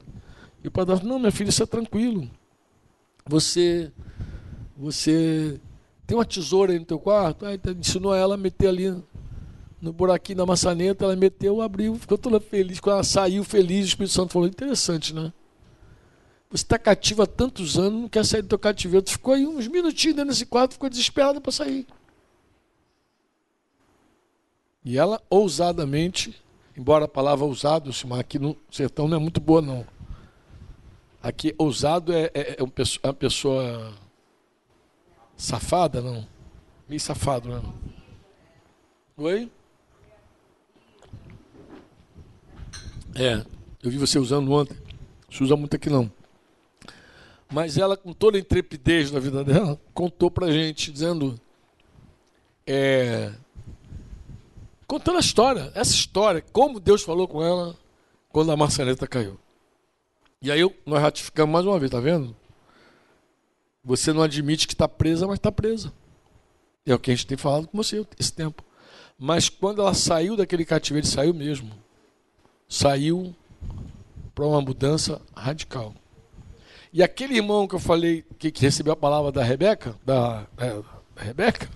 [0.63, 2.29] E o padrasto, não, minha filha, isso é tranquilo.
[3.25, 3.91] Você,
[4.77, 5.59] você
[6.07, 7.45] tem uma tesoura aí no teu quarto?
[7.45, 9.03] Aí ensinou ela a meter ali
[9.81, 12.79] no buraquinho da maçaneta, ela meteu, abriu, ficou toda feliz.
[12.79, 15.34] Quando ela saiu feliz, o Espírito Santo falou, interessante, né?
[16.54, 19.04] Você está cativo há tantos anos, não quer sair do teu cativeiro.
[19.04, 21.88] Tu ficou aí uns minutinhos dentro desse quarto, ficou desesperada para sair.
[24.86, 26.39] E ela, ousadamente,
[26.78, 27.89] embora a palavra ousado,
[28.20, 29.84] aqui no sertão não é muito boa, não.
[31.24, 33.91] Aqui, ousado é, é, é uma pessoa
[35.36, 36.28] safada, não?
[36.88, 37.64] Meio safado, não?
[37.64, 37.74] Né?
[39.18, 39.51] Oi?
[43.16, 43.43] É,
[43.82, 44.78] eu vi você usando ontem.
[45.32, 46.12] Se usa muito aqui não.
[47.51, 51.39] Mas ela, com toda a intrepidez na vida dela, contou pra gente, dizendo.
[52.65, 53.31] É,
[54.87, 57.75] contando a história, essa história, como Deus falou com ela
[58.29, 59.39] quando a maçaneta caiu.
[60.41, 62.35] E aí nós ratificamos mais uma vez, tá vendo?
[63.83, 65.93] Você não admite que está presa, mas está presa.
[66.85, 68.63] É o que a gente tem falado com você esse tempo.
[69.17, 71.71] Mas quando ela saiu daquele cativeiro, saiu mesmo.
[72.67, 73.35] Saiu
[74.33, 75.93] para uma mudança radical.
[76.93, 80.69] E aquele irmão que eu falei, que, que recebeu a palavra da Rebeca, da, é,
[81.15, 81.67] da Rebeca,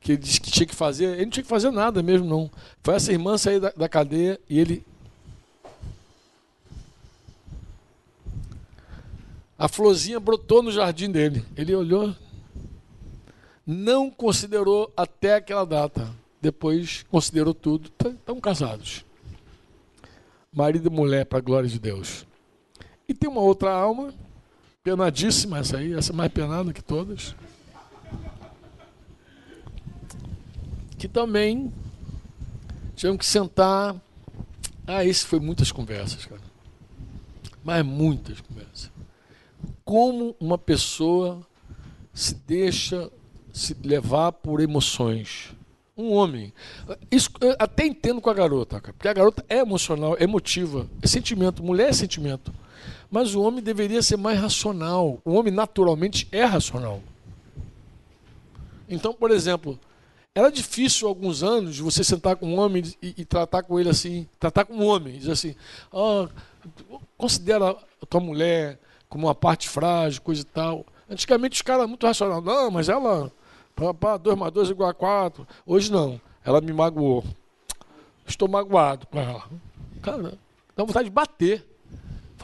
[0.00, 2.50] que ele disse que tinha que fazer, ele não tinha que fazer nada mesmo, não.
[2.82, 4.86] Foi essa irmã sair da, da cadeia e ele.
[9.58, 11.44] A florzinha brotou no jardim dele.
[11.54, 12.16] Ele olhou,
[13.66, 16.10] não considerou até aquela data.
[16.40, 17.90] Depois considerou tudo.
[18.02, 19.04] Estão casados.
[20.50, 22.26] Marido e mulher, para a glória de Deus.
[23.08, 24.14] E tem uma outra alma,
[24.82, 27.34] penadíssima essa aí, essa é mais penada que todas,
[30.98, 31.72] que também
[32.96, 33.94] tivemos que sentar.
[34.86, 36.40] Ah, esse foi muitas conversas, cara.
[37.62, 38.90] Mas muitas conversas.
[39.84, 41.46] Como uma pessoa
[42.12, 43.10] se deixa
[43.52, 45.54] se levar por emoções.
[45.96, 46.52] Um homem.
[47.10, 51.06] Isso até entendo com a garota, cara, porque a garota é emocional, é emotiva, é
[51.06, 51.62] sentimento.
[51.62, 52.52] Mulher é sentimento.
[53.14, 55.20] Mas o homem deveria ser mais racional.
[55.24, 57.00] O homem naturalmente é racional.
[58.88, 59.78] Então, por exemplo,
[60.34, 64.26] era difícil alguns anos você sentar com um homem e, e tratar com ele assim,
[64.40, 65.54] tratar com um homem, dizer assim,
[65.92, 66.26] oh,
[67.16, 70.84] considera a tua mulher como uma parte frágil, coisa e tal.
[71.08, 72.42] Antigamente os caras eram muito racional.
[72.42, 73.30] Não, mas ela,
[74.00, 75.46] pá, 2 mais 2 igual a 4.
[75.64, 76.20] Hoje não.
[76.44, 77.22] Ela me magoou.
[78.26, 79.44] Estou magoado com ela.
[80.02, 80.36] Cara,
[80.74, 81.73] dá vontade de bater.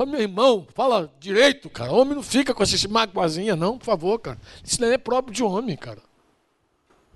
[0.00, 1.92] Fala, meu irmão, fala direito, cara.
[1.92, 4.40] Homem não fica com essa magoazinha, não, por favor, cara.
[4.64, 6.00] Isso não é próprio de homem, cara.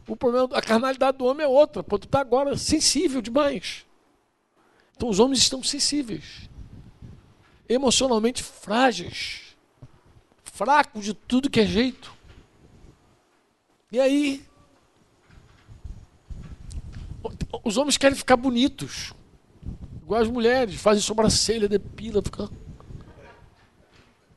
[0.07, 1.83] O problema, a carnalidade do homem é outra.
[1.83, 3.87] Pô, tu tá agora sensível demais.
[4.95, 6.47] Então os homens estão sensíveis.
[7.67, 9.57] Emocionalmente frágeis.
[10.43, 12.13] Fracos de tudo que é jeito.
[13.91, 14.45] E aí,
[17.65, 19.15] os homens querem ficar bonitos.
[20.03, 22.47] Igual as mulheres, fazem sobrancelha, depila, fica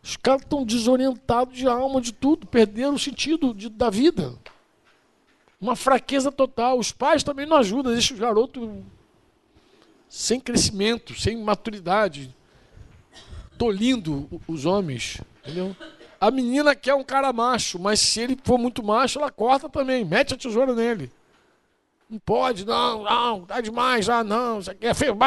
[0.08, 4.34] os caras estão desorientados de alma, de tudo, perderam o sentido de, da vida.
[5.60, 6.80] Uma fraqueza total.
[6.80, 8.70] Os pais também não ajudam, deixam os garotos
[10.08, 12.34] sem crescimento, sem maturidade,
[13.58, 15.20] tolindo os homens.
[15.44, 15.76] Entendeu?
[16.22, 20.06] A menina quer um cara macho, mas se ele for muito macho, ela corta também,
[20.06, 21.12] mete a tesoura nele.
[22.10, 25.18] Não pode, não, não, dá demais, ah, não, isso, é, feio,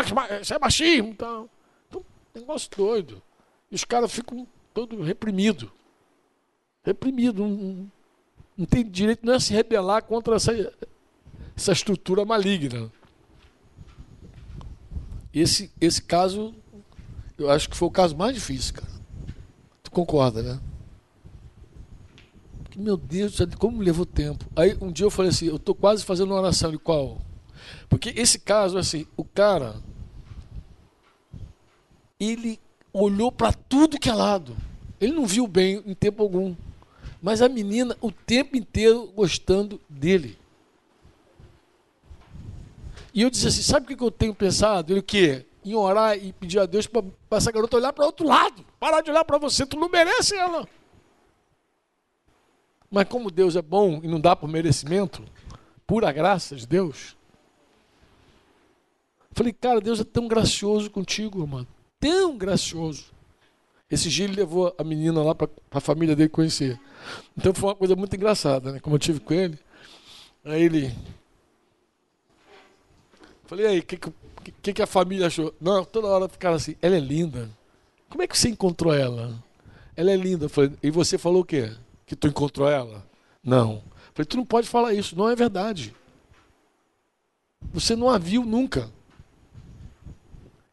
[0.41, 1.11] isso é machismo.
[1.11, 1.51] Então,
[1.87, 2.03] então,
[2.35, 3.23] negócio doido.
[3.71, 5.71] E os caras ficam todo reprimido.
[6.83, 7.47] Reprimido.
[7.47, 7.91] Não,
[8.57, 10.53] não tem direito não é se rebelar contra essa,
[11.57, 12.91] essa estrutura maligna.
[15.33, 16.55] Esse, esse caso,
[17.39, 18.93] eu acho que foi o caso mais difícil, cara.
[19.83, 20.61] Tu concorda, né?
[22.77, 24.45] Meu Deus, como levou tempo.
[24.57, 27.21] Aí um dia eu falei assim, eu estou quase fazendo uma oração de qual?
[27.89, 29.77] Porque esse caso, assim, o cara,
[32.19, 32.59] ele
[32.93, 34.57] olhou para tudo que é lado.
[35.01, 36.55] Ele não viu bem em tempo algum.
[37.23, 40.39] Mas a menina o tempo inteiro gostando dele.
[43.13, 44.93] E eu disse assim: sabe o que eu tenho pensado?
[44.93, 45.47] Ele o quê?
[45.65, 48.65] Em orar e pedir a Deus para essa garota olhar para outro lado.
[48.79, 50.67] Parar de olhar para você, tu não merece ela.
[52.91, 55.23] Mas como Deus é bom e não dá por merecimento,
[55.87, 57.17] pura graça de Deus.
[59.33, 61.69] Falei, cara, Deus é tão gracioso contigo, mano.
[62.01, 63.05] Tão gracioso.
[63.91, 66.81] Esse dia ele levou a menina lá para a família dele conhecer.
[67.37, 68.81] Então foi uma coisa muito engraçada, né?
[68.81, 69.59] Como eu tive com ele.
[70.45, 70.95] Aí ele.
[73.45, 73.99] Falei, aí, o que,
[74.63, 75.53] que, que, a família achou?
[75.61, 77.51] Não, toda hora ficaram assim, ela é linda.
[78.09, 79.43] Como é que você encontrou ela?
[79.97, 80.49] Ela é linda.
[80.49, 81.73] Falei, e você falou o quê?
[82.07, 83.05] Que tu encontrou ela?
[83.43, 83.83] Não.
[84.15, 85.95] Falei, tu não pode falar isso, não é verdade.
[87.73, 88.89] Você não a viu nunca.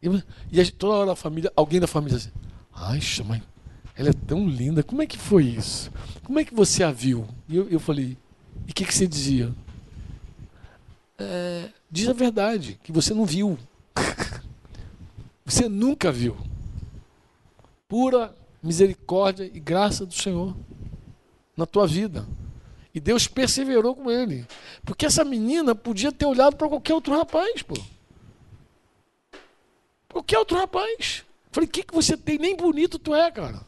[0.02, 2.30] E, toda hora a família, alguém da família assim,
[2.72, 3.42] ai, mãe,
[3.96, 5.90] ela é tão linda, como é que foi isso?
[6.22, 7.26] Como é que você a viu?
[7.48, 8.16] E eu, eu falei,
[8.66, 9.52] e o que, que você dizia?
[11.18, 13.58] É, diz a verdade, que você não viu.
[15.44, 16.36] você nunca viu.
[17.88, 18.32] Pura
[18.62, 20.56] misericórdia e graça do Senhor
[21.56, 22.24] na tua vida.
[22.94, 24.46] E Deus perseverou com ele.
[24.84, 27.74] Porque essa menina podia ter olhado para qualquer outro rapaz, pô.
[30.12, 31.24] Qualquer outro rapaz.
[31.50, 32.38] Falei, o que, que você tem?
[32.38, 33.60] Nem bonito tu é, cara.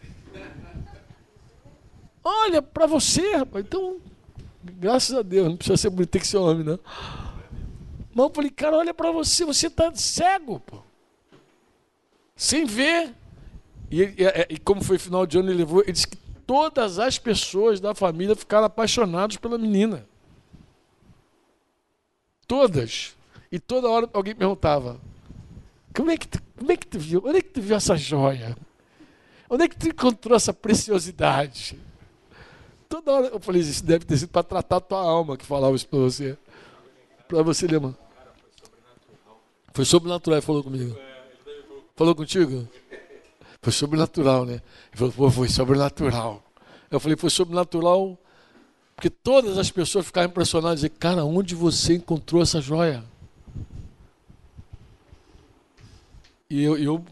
[2.22, 3.64] Olha, para você, rapaz.
[3.64, 3.98] Então,
[4.62, 6.78] graças a Deus, não precisa ser bonito, tem que ser homem, né?
[8.14, 10.78] Mas eu falei, cara, olha para você, você tá cego, pô.
[12.36, 13.14] Sem ver.
[13.90, 14.16] E, e,
[14.50, 16.16] e, como foi final de ano, ele levou, ele disse que
[16.46, 20.06] todas as pessoas da família ficaram apaixonadas pela menina.
[22.46, 23.16] Todas.
[23.52, 25.00] E toda hora alguém perguntava:
[25.94, 27.22] como é que tu, como é que tu viu?
[27.24, 28.56] Onde é que tu viu essa joia?
[29.48, 31.78] Onde é que tu encontrou essa preciosidade?
[32.88, 35.74] Toda hora eu falei, isso deve ter sido para tratar a tua alma que falava
[35.74, 36.36] isso para você.
[37.28, 37.94] Para você lembrar.
[39.72, 40.96] Foi sobrenatural, ele falou comigo.
[41.96, 42.68] Falou contigo?
[43.62, 44.54] Foi sobrenatural, né?
[44.54, 46.42] Ele falou, pô, foi sobrenatural.
[46.90, 48.18] Eu falei, foi sobrenatural
[49.00, 53.02] porque todas as pessoas ficaram impressionadas e cara, onde você encontrou essa joia?
[56.50, 57.04] E eu, eu,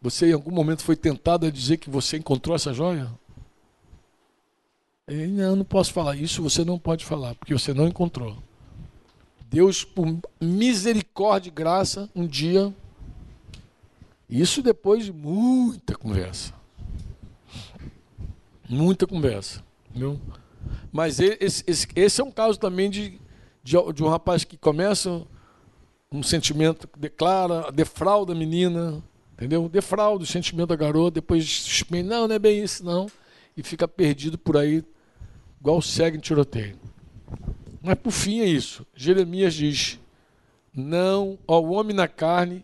[0.00, 3.08] você em algum momento foi tentado a dizer que você encontrou essa joia?
[5.06, 8.36] Eu não, não posso falar isso, você não pode falar, porque você não encontrou.
[9.48, 12.74] Deus, por misericórdia e graça, um dia,
[14.28, 16.52] isso depois de muita conversa.
[18.68, 19.62] Muita conversa.
[19.94, 20.18] Viu?
[20.90, 23.20] Mas esse, esse, esse é um caso também de,
[23.62, 25.22] de, de um rapaz que começa
[26.12, 29.02] um sentimento, declara, defrauda a menina,
[29.32, 29.68] entendeu?
[29.68, 33.10] Defrauda o sentimento da garota, depois não, não é bem isso não,
[33.56, 34.84] e fica perdido por aí,
[35.58, 36.76] igual segue em tiroteio.
[37.82, 38.86] Mas por fim é isso.
[38.94, 39.98] Jeremias diz:
[40.74, 42.62] não ao homem na carne,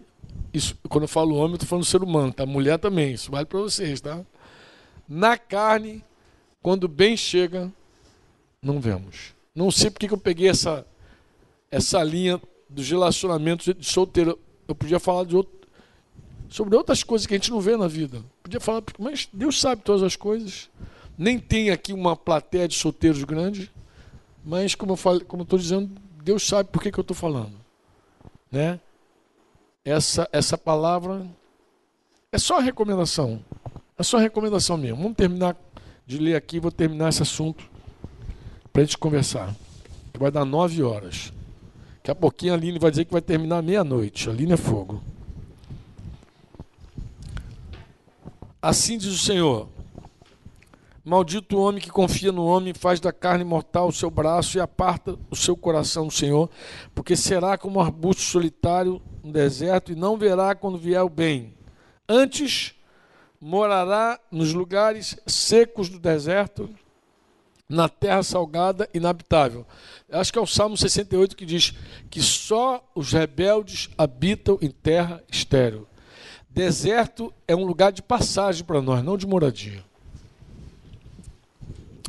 [0.53, 2.45] isso, quando eu falo homem, eu estou falando ser humano, tá?
[2.45, 4.21] Mulher também, isso vale para vocês, tá?
[5.09, 6.05] Na carne,
[6.63, 7.73] quando bem chega,
[8.63, 9.35] não vemos.
[9.55, 10.87] Não sei porque que eu peguei essa,
[11.71, 14.39] essa linha dos relacionamentos de solteiro.
[14.67, 15.53] Eu podia falar de outro,
[16.49, 18.23] sobre outras coisas que a gente não vê na vida.
[18.43, 20.71] Podia falar, mas Deus sabe todas as coisas.
[21.17, 23.71] Nem tem aqui uma plateia de solteiros grande,
[24.45, 25.91] mas como eu falei, como estou dizendo,
[26.23, 27.55] Deus sabe por que, que eu estou falando,
[28.51, 28.79] né?
[29.85, 31.27] Essa essa palavra
[32.31, 33.43] é só recomendação,
[33.97, 34.99] é só recomendação mesmo.
[34.99, 35.57] Vamos terminar
[36.07, 37.69] de ler aqui, vou terminar esse assunto
[38.73, 39.55] para a gente conversar.
[40.13, 41.33] Que vai dar nove horas.
[42.09, 44.31] Daqui a pouquinho a Aline vai dizer que vai terminar meia-noite.
[44.31, 45.03] A Aline é fogo.
[48.63, 49.69] Assim diz o Senhor:
[51.05, 54.61] Maldito o homem que confia no homem, faz da carne mortal o seu braço e
[54.61, 56.49] aparta o seu coração do Senhor,
[56.95, 61.53] porque será como um arbusto solitário no deserto e não verá quando vier o bem.
[62.09, 62.75] Antes
[63.39, 66.71] morará nos lugares secos do deserto
[67.69, 69.67] na terra salgada, inabitável.
[70.11, 71.75] Acho que é o Salmo 68 que diz
[72.09, 75.87] que só os rebeldes habitam em terra estéril.
[76.49, 79.85] Deserto é um lugar de passagem para nós, não de moradia.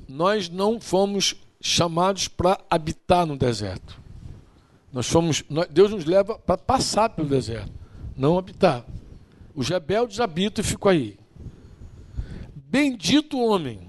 [0.07, 3.99] Nós não fomos chamados para habitar no deserto.
[4.93, 7.71] Nós fomos, Deus nos leva para passar pelo deserto,
[8.15, 8.85] não habitar.
[9.53, 11.19] Os rebeldes habitam e ficam aí.
[12.55, 13.88] Bendito o homem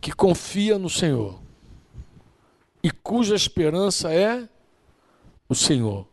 [0.00, 1.40] que confia no Senhor
[2.82, 4.48] e cuja esperança é
[5.48, 6.06] o Senhor,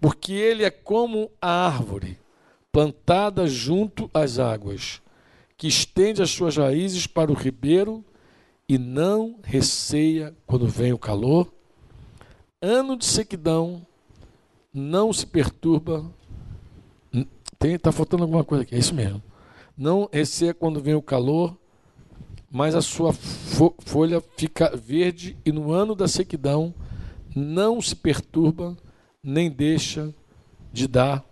[0.00, 2.18] porque ele é como a árvore
[2.70, 5.00] plantada junto às águas,
[5.56, 8.04] que estende as suas raízes para o ribeiro
[8.68, 11.52] e não receia quando vem o calor.
[12.60, 13.86] Ano de sequidão,
[14.72, 16.04] não se perturba.
[17.62, 19.22] Está faltando alguma coisa aqui, é isso mesmo.
[19.76, 21.56] Não receia quando vem o calor,
[22.54, 26.72] mas a sua fo folha fica verde, e no ano da sequidão
[27.34, 28.76] não se perturba,
[29.20, 30.14] nem deixa
[30.72, 31.24] de dar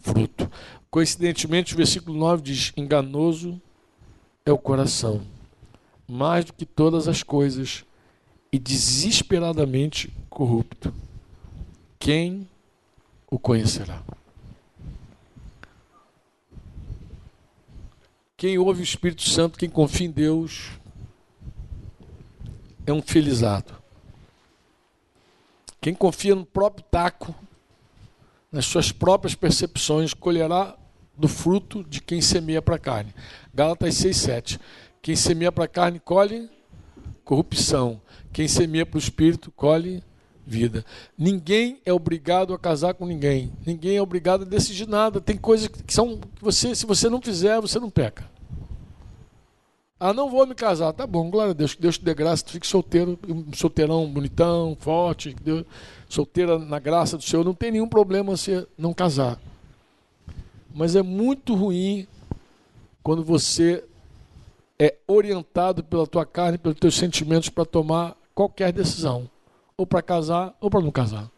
[0.00, 0.50] fruto.
[0.90, 3.60] Coincidentemente, o versículo 9 diz: enganoso
[4.42, 5.20] é o coração,
[6.08, 7.84] mais do que todas as coisas,
[8.50, 10.94] e desesperadamente corrupto.
[11.98, 12.48] Quem
[13.30, 14.02] o conhecerá?
[18.36, 20.70] Quem ouve o Espírito Santo, quem confia em Deus,
[22.86, 23.74] é um felizado.
[25.80, 27.34] Quem confia no próprio taco,
[28.50, 30.76] nas suas próprias percepções, colherá
[31.16, 33.14] do fruto de quem semeia para a carne.
[33.54, 34.60] Gálatas 6,7.
[35.00, 36.50] Quem semeia para a carne colhe
[37.24, 38.00] corrupção.
[38.32, 40.02] Quem semeia para o espírito colhe
[40.46, 40.84] vida.
[41.16, 43.52] Ninguém é obrigado a casar com ninguém.
[43.64, 45.20] Ninguém é obrigado a decidir nada.
[45.20, 48.28] Tem coisas que são que você, se você não fizer, você não peca.
[49.98, 50.92] Ah, não vou me casar.
[50.92, 51.74] Tá bom, glória a Deus.
[51.74, 53.18] Que Deus te dê graça, tu fique solteiro,
[53.54, 55.64] solteirão, bonitão, forte, Deus,
[56.08, 57.44] solteira na graça do Senhor.
[57.44, 59.40] Não tem nenhum problema você não casar.
[60.74, 62.06] Mas é muito ruim
[63.02, 63.84] quando você
[64.78, 69.30] é orientado pela tua carne, pelos teus sentimentos para tomar qualquer decisão,
[69.76, 71.30] ou para casar ou para não casar.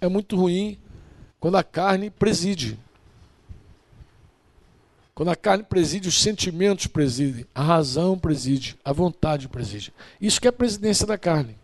[0.00, 0.78] É muito ruim
[1.38, 2.78] quando a carne preside.
[5.14, 9.94] Quando a carne preside, os sentimentos presidem, a razão preside, a vontade preside.
[10.20, 11.56] Isso que é a presidência da carne.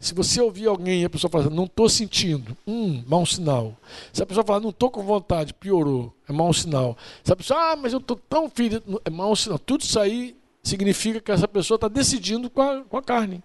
[0.00, 3.76] Se você ouvir alguém e a pessoa falar, não estou sentindo, hum, mau sinal.
[4.12, 6.96] Se a pessoa falar, não estou com vontade, piorou, é mau sinal.
[7.22, 9.58] Se a pessoa, ah, mas eu estou tão ferido, é mau sinal.
[9.58, 13.42] Tudo isso aí significa que essa pessoa está decidindo com a, com a carne.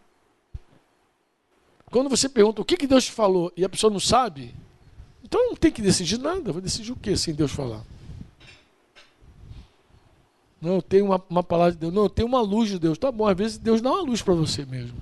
[1.94, 4.52] Quando você pergunta o que, que Deus te falou e a pessoa não sabe,
[5.24, 6.52] então não tem que decidir nada.
[6.52, 7.84] Vai decidir o que sem Deus falar?
[10.60, 11.94] Não, eu tenho uma, uma palavra de Deus.
[11.94, 12.98] Não, eu tenho uma luz de Deus.
[12.98, 14.98] Tá bom, às vezes Deus dá uma luz para você mesmo.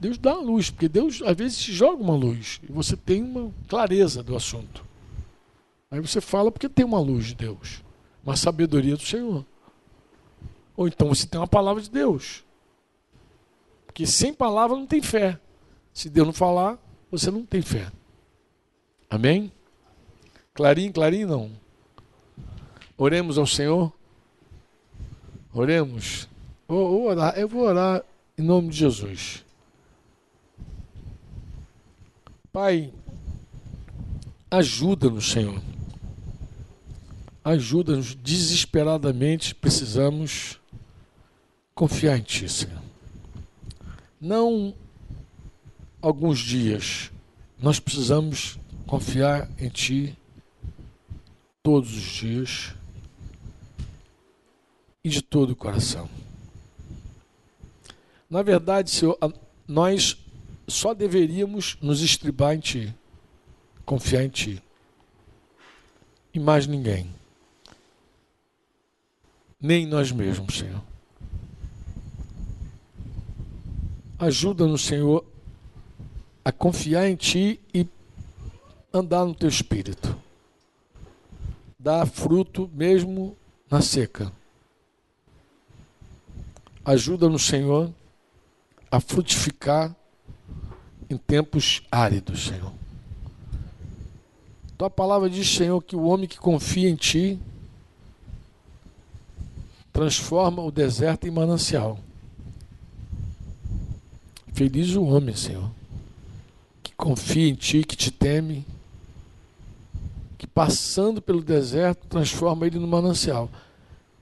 [0.00, 3.22] Deus dá uma luz, porque Deus às vezes te joga uma luz e você tem
[3.22, 4.84] uma clareza do assunto.
[5.92, 7.84] Aí você fala porque tem uma luz de Deus,
[8.24, 9.46] uma sabedoria do Senhor.
[10.76, 12.42] Ou então você tem uma palavra de Deus.
[13.92, 15.38] Porque sem palavra não tem fé.
[15.92, 16.78] Se Deus não falar,
[17.10, 17.92] você não tem fé.
[19.10, 19.52] Amém?
[20.54, 21.50] Clarinho, clarinho não.
[22.96, 23.92] Oremos ao Senhor.
[25.52, 26.26] Oremos.
[26.66, 27.38] Vou orar.
[27.38, 28.02] Eu vou orar
[28.38, 29.44] em nome de Jesus.
[32.50, 32.94] Pai,
[34.50, 35.60] ajuda-nos, Senhor.
[37.44, 40.58] Ajuda-nos desesperadamente, precisamos
[41.74, 42.81] confiar em Ti, Senhor.
[44.22, 44.72] Não
[46.00, 47.10] alguns dias,
[47.58, 48.56] nós precisamos
[48.86, 50.16] confiar em Ti
[51.60, 52.72] todos os dias
[55.02, 56.08] e de todo o coração.
[58.30, 59.18] Na verdade, Senhor,
[59.66, 60.16] nós
[60.68, 62.94] só deveríamos nos estribar em Ti,
[63.84, 64.62] confiar em Ti.
[66.32, 67.12] E mais ninguém.
[69.60, 70.91] Nem nós mesmos, Senhor.
[74.22, 75.24] Ajuda-nos, Senhor,
[76.44, 77.84] a confiar em Ti e
[78.94, 80.16] andar no Teu Espírito.
[81.76, 83.36] Dar fruto mesmo
[83.68, 84.30] na seca.
[86.84, 87.92] Ajuda-nos, Senhor,
[88.88, 89.92] a frutificar
[91.10, 92.72] em tempos áridos, Senhor.
[94.78, 97.40] Tua palavra diz, Senhor, que o homem que confia em Ti
[99.92, 101.98] transforma o deserto em manancial.
[104.54, 105.70] Feliz o homem, Senhor,
[106.82, 108.66] que confia em Ti, que te teme,
[110.36, 113.50] que passando pelo deserto transforma ele no manancial.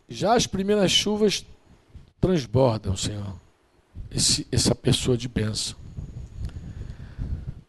[0.09, 1.45] Já as primeiras chuvas
[2.21, 3.35] transbordam, Senhor,
[4.11, 5.77] esse, essa pessoa de bênção.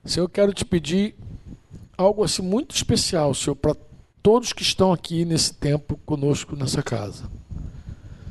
[0.04, 1.16] Senhor, eu quero te pedir
[1.98, 3.76] algo assim muito especial, Senhor, para
[4.22, 7.24] todos que estão aqui nesse tempo conosco nessa casa.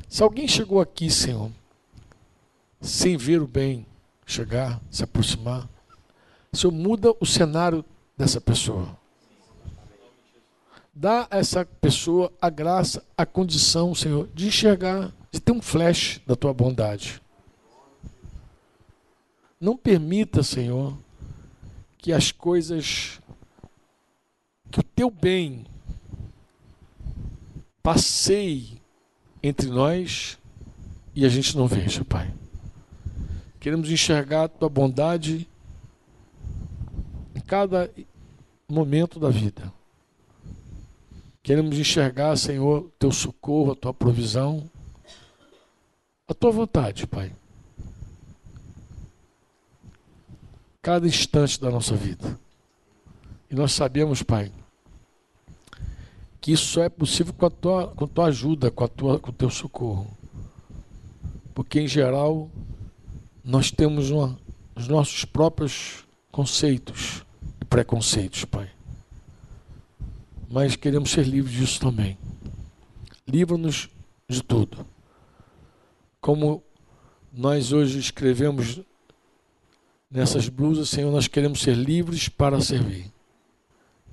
[0.08, 1.50] Se alguém chegou aqui, Senhor,
[2.80, 3.86] sem ver o bem,
[4.30, 5.68] chegar, se aproximar.
[6.52, 7.84] Senhor, muda o cenário
[8.16, 8.98] dessa pessoa.
[10.94, 16.20] Dá a essa pessoa a graça, a condição, Senhor, de enxergar, de ter um flash
[16.26, 17.22] da tua bondade.
[19.60, 20.96] Não permita, Senhor,
[21.98, 23.20] que as coisas,
[24.70, 25.66] que o teu bem
[27.82, 28.80] passeie
[29.42, 30.38] entre nós
[31.14, 32.39] e a gente não veja, Pai.
[33.60, 35.46] Queremos enxergar a tua bondade
[37.34, 37.90] em cada
[38.66, 39.70] momento da vida.
[41.42, 44.68] Queremos enxergar, Senhor, teu socorro, a tua provisão,
[46.26, 47.32] a tua vontade, Pai.
[50.80, 52.38] Cada instante da nossa vida.
[53.50, 54.50] E nós sabemos, Pai,
[56.40, 59.18] que isso só é possível com a tua, com a tua ajuda, com, a tua,
[59.18, 60.06] com o teu socorro.
[61.52, 62.48] Porque, em geral,
[63.50, 64.38] nós temos uma,
[64.76, 67.24] os nossos próprios conceitos
[67.60, 68.70] e preconceitos, Pai.
[70.48, 72.16] Mas queremos ser livres disso também.
[73.26, 73.88] Livra-nos
[74.28, 74.86] de tudo.
[76.20, 76.62] Como
[77.32, 78.80] nós hoje escrevemos
[80.08, 83.10] nessas blusas, Senhor, nós queremos ser livres para servir.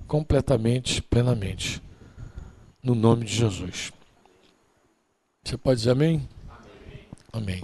[0.07, 1.79] Completamente, plenamente
[2.81, 3.91] no nome de Jesus.
[5.43, 6.27] Você pode dizer amém?
[7.31, 7.63] Amém.